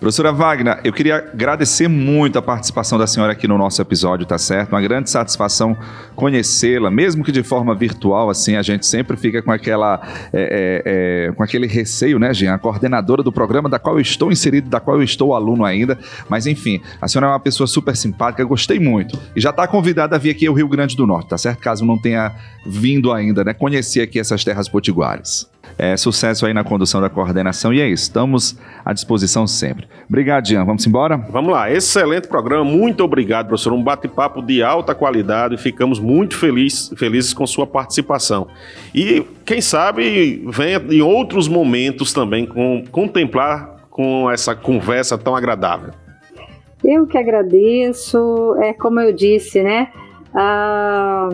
Professora 0.00 0.32
Wagner, 0.32 0.78
eu 0.84 0.92
queria 0.92 1.16
agradecer 1.16 1.88
muito 1.88 2.38
a 2.38 2.42
participação 2.42 2.96
da 2.96 3.06
senhora 3.06 3.32
aqui 3.32 3.48
no 3.48 3.58
nosso 3.58 3.82
episódio, 3.82 4.24
tá 4.24 4.38
certo? 4.38 4.70
Uma 4.70 4.80
grande 4.80 5.10
satisfação 5.10 5.76
conhecê-la, 6.14 6.88
mesmo 6.88 7.24
que 7.24 7.32
de 7.32 7.42
forma 7.42 7.74
virtual, 7.74 8.30
assim, 8.30 8.54
a 8.54 8.62
gente 8.62 8.86
sempre 8.86 9.16
fica 9.16 9.42
com 9.42 9.50
aquela, 9.50 10.00
é, 10.32 10.40
é, 10.40 11.28
é, 11.30 11.32
com 11.32 11.42
aquele 11.42 11.66
receio, 11.66 12.16
né, 12.16 12.32
Jean? 12.32 12.54
A 12.54 12.58
coordenadora 12.58 13.24
do 13.24 13.32
programa 13.32 13.68
da 13.68 13.80
qual 13.80 13.96
eu 13.96 14.00
estou 14.00 14.30
inserido, 14.30 14.70
da 14.70 14.78
qual 14.78 14.98
eu 14.98 15.02
estou 15.02 15.34
aluno 15.34 15.64
ainda, 15.64 15.98
mas 16.28 16.46
enfim, 16.46 16.80
a 17.02 17.08
senhora 17.08 17.26
é 17.26 17.30
uma 17.30 17.40
pessoa 17.40 17.66
super 17.66 17.96
simpática, 17.96 18.44
gostei 18.44 18.78
muito. 18.78 19.18
E 19.34 19.40
já 19.40 19.50
está 19.50 19.66
convidada 19.66 20.14
a 20.14 20.18
vir 20.18 20.30
aqui 20.30 20.46
ao 20.46 20.54
Rio 20.54 20.68
Grande 20.68 20.96
do 20.96 21.08
Norte, 21.08 21.30
tá 21.30 21.38
certo? 21.38 21.58
Caso 21.58 21.84
não 21.84 21.98
tenha 21.98 22.36
vindo 22.64 23.12
ainda, 23.12 23.42
né? 23.42 23.52
Conhecer 23.52 24.02
aqui 24.02 24.20
essas 24.20 24.44
terras 24.44 24.68
potiguares. 24.68 25.48
É, 25.78 25.96
sucesso 25.96 26.44
aí 26.44 26.52
na 26.52 26.64
condução 26.64 27.00
da 27.00 27.08
coordenação 27.08 27.72
e 27.72 27.80
é 27.80 27.88
isso, 27.88 28.02
estamos 28.02 28.58
à 28.84 28.92
disposição 28.92 29.46
sempre. 29.46 29.86
Obrigado, 30.08 30.48
Jean. 30.48 30.64
Vamos 30.64 30.84
embora? 30.84 31.16
Vamos 31.30 31.52
lá, 31.52 31.70
excelente 31.70 32.26
programa, 32.26 32.64
muito 32.64 33.04
obrigado, 33.04 33.46
professor. 33.46 33.72
Um 33.72 33.82
bate-papo 33.82 34.42
de 34.42 34.60
alta 34.60 34.92
qualidade 34.92 35.56
ficamos 35.56 36.00
muito 36.00 36.36
feliz, 36.36 36.92
felizes 36.96 37.32
com 37.32 37.46
sua 37.46 37.64
participação. 37.64 38.48
E 38.92 39.24
quem 39.46 39.60
sabe 39.60 40.44
venha 40.48 40.82
em 40.90 41.00
outros 41.00 41.46
momentos 41.46 42.12
também 42.12 42.44
com, 42.44 42.82
contemplar 42.90 43.76
com 43.88 44.28
essa 44.28 44.56
conversa 44.56 45.16
tão 45.16 45.36
agradável. 45.36 45.92
Eu 46.84 47.06
que 47.06 47.16
agradeço, 47.16 48.56
é 48.60 48.72
como 48.72 48.98
eu 48.98 49.12
disse, 49.12 49.62
né? 49.62 49.92
Ah 50.34 51.28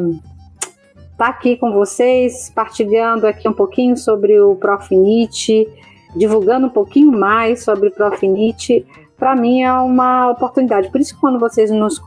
estar 1.15 1.27
tá 1.27 1.31
aqui 1.31 1.57
com 1.57 1.73
vocês, 1.73 2.51
partilhando 2.55 3.27
aqui 3.27 3.49
um 3.49 3.53
pouquinho 3.53 3.97
sobre 3.97 4.39
o 4.41 4.57
Profinite, 4.57 5.69
divulgando 6.15 6.67
um 6.67 6.71
pouquinho 6.71 7.11
mais 7.11 7.65
sobre 7.65 7.89
o 7.89 7.93
Profinite, 7.93 8.85
para 9.17 9.35
mim 9.35 9.63
é 9.63 9.73
uma 9.73 10.31
oportunidade. 10.31 10.91
Por 10.91 11.01
isso, 11.01 11.17
quando 11.21 11.39
vocês 11.39 11.71
nos, 11.71 12.03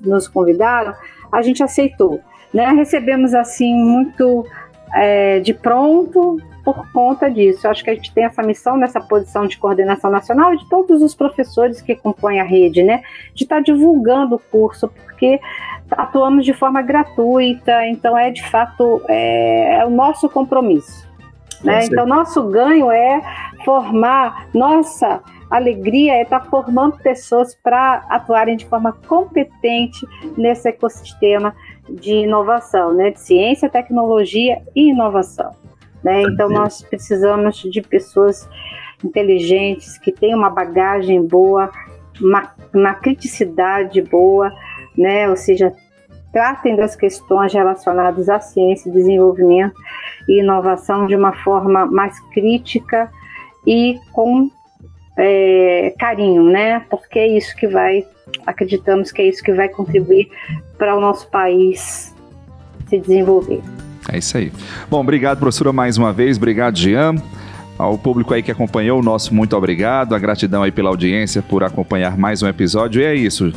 nos 0.00 0.28
convidaram, 0.28 0.94
a 1.30 1.42
gente 1.42 1.62
aceitou. 1.62 2.20
Né? 2.54 2.70
Recebemos 2.70 3.34
assim 3.34 3.74
muito 3.74 4.46
é, 4.94 5.40
de 5.40 5.52
pronto 5.52 6.38
por 6.64 6.90
conta 6.92 7.30
disso. 7.30 7.66
Eu 7.66 7.70
acho 7.70 7.82
que 7.82 7.90
a 7.90 7.94
gente 7.94 8.12
tem 8.12 8.24
essa 8.24 8.42
missão 8.42 8.76
nessa 8.76 9.00
posição 9.00 9.46
de 9.46 9.58
coordenação 9.58 10.10
nacional 10.10 10.54
de 10.56 10.68
todos 10.68 11.02
os 11.02 11.14
professores 11.14 11.80
que 11.80 11.94
compõem 11.94 12.40
a 12.40 12.44
rede, 12.44 12.82
né? 12.82 13.02
De 13.34 13.44
estar 13.44 13.56
tá 13.56 13.62
divulgando 13.62 14.36
o 14.36 14.38
curso, 14.38 14.88
porque 14.88 15.40
atuamos 15.90 16.44
de 16.44 16.52
forma 16.52 16.82
gratuita, 16.82 17.86
então 17.86 18.16
é 18.16 18.30
de 18.30 18.48
fato 18.48 19.02
é, 19.08 19.80
é 19.80 19.86
o 19.86 19.90
nosso 19.90 20.28
compromisso. 20.28 21.10
Né? 21.62 21.84
Então, 21.84 22.04
nosso 22.06 22.42
ganho 22.48 22.90
é 22.90 23.20
formar, 23.64 24.48
nossa 24.52 25.22
alegria 25.48 26.14
é 26.14 26.22
estar 26.22 26.40
formando 26.46 26.96
pessoas 26.98 27.54
para 27.54 28.04
atuarem 28.08 28.56
de 28.56 28.66
forma 28.66 28.92
competente 29.06 30.04
nesse 30.36 30.68
ecossistema 30.68 31.54
de 31.88 32.14
inovação, 32.14 32.92
né? 32.94 33.10
de 33.10 33.20
ciência, 33.20 33.68
tecnologia 33.68 34.60
e 34.74 34.90
inovação. 34.90 35.54
Né? 36.02 36.22
Então, 36.22 36.48
nós 36.48 36.82
precisamos 36.82 37.58
de 37.58 37.80
pessoas 37.80 38.48
inteligentes, 39.04 39.98
que 39.98 40.12
tenham 40.12 40.38
uma 40.38 40.50
bagagem 40.50 41.24
boa, 41.26 41.70
uma, 42.20 42.52
uma 42.72 42.94
criticidade 42.94 44.00
boa, 44.02 44.52
né? 44.96 45.28
Ou 45.28 45.36
seja, 45.36 45.72
tratem 46.32 46.76
das 46.76 46.96
questões 46.96 47.52
relacionadas 47.52 48.28
à 48.28 48.40
ciência, 48.40 48.92
desenvolvimento 48.92 49.74
e 50.28 50.40
inovação 50.40 51.06
de 51.06 51.16
uma 51.16 51.32
forma 51.32 51.86
mais 51.86 52.18
crítica 52.32 53.10
e 53.66 53.98
com 54.12 54.50
é, 55.16 55.94
carinho, 55.98 56.44
né? 56.44 56.80
Porque 56.90 57.18
é 57.18 57.26
isso 57.26 57.54
que 57.56 57.66
vai, 57.66 58.06
acreditamos 58.46 59.10
que 59.12 59.22
é 59.22 59.26
isso 59.26 59.42
que 59.42 59.52
vai 59.52 59.68
contribuir 59.68 60.30
para 60.78 60.96
o 60.96 61.00
nosso 61.00 61.28
país 61.30 62.14
se 62.88 62.98
desenvolver. 62.98 63.60
É 64.10 64.18
isso 64.18 64.36
aí. 64.36 64.52
Bom, 64.90 65.00
obrigado, 65.00 65.38
professora, 65.38 65.72
mais 65.72 65.98
uma 65.98 66.12
vez. 66.12 66.36
Obrigado, 66.36 66.78
Jean. 66.78 67.14
Ao 67.78 67.96
público 67.96 68.34
aí 68.34 68.42
que 68.42 68.50
acompanhou, 68.50 69.00
o 69.00 69.02
nosso 69.02 69.34
muito 69.34 69.56
obrigado. 69.56 70.14
A 70.14 70.18
gratidão 70.18 70.62
aí 70.62 70.70
pela 70.70 70.90
audiência 70.90 71.42
por 71.42 71.64
acompanhar 71.64 72.16
mais 72.16 72.42
um 72.42 72.48
episódio. 72.48 73.00
E 73.00 73.04
é 73.04 73.14
isso. 73.14 73.52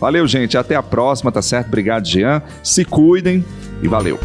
Valeu, 0.00 0.26
gente. 0.26 0.56
Até 0.56 0.74
a 0.74 0.82
próxima, 0.82 1.30
tá 1.30 1.42
certo? 1.42 1.68
Obrigado, 1.68 2.06
Jean. 2.06 2.42
Se 2.62 2.84
cuidem 2.84 3.44
e 3.82 3.88
valeu. 3.88 4.18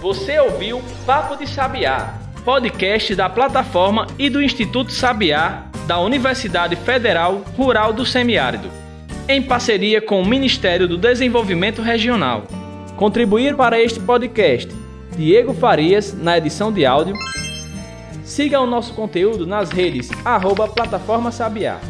Você 0.00 0.38
ouviu 0.38 0.80
Papo 1.06 1.36
de 1.36 1.48
Sabiá, 1.48 2.14
podcast 2.44 3.14
da 3.14 3.28
plataforma 3.28 4.06
e 4.18 4.28
do 4.28 4.42
Instituto 4.42 4.92
Sabiá 4.92 5.66
da 5.86 5.98
Universidade 5.98 6.76
Federal 6.76 7.42
Rural 7.56 7.92
do 7.92 8.04
Semiárido, 8.04 8.68
em 9.28 9.42
parceria 9.42 10.00
com 10.00 10.20
o 10.20 10.26
Ministério 10.26 10.86
do 10.86 10.96
Desenvolvimento 10.96 11.82
Regional. 11.82 12.44
Contribuir 13.02 13.56
para 13.56 13.82
este 13.82 13.98
podcast 13.98 14.72
Diego 15.16 15.52
Farias 15.52 16.14
na 16.14 16.38
edição 16.38 16.72
de 16.72 16.86
áudio. 16.86 17.16
Siga 18.22 18.60
o 18.60 18.66
nosso 18.66 18.94
conteúdo 18.94 19.44
nas 19.44 19.70
redes 19.70 20.08
arroba 20.24 20.68
Plataforma 20.68 21.32
Sabiá. 21.32 21.80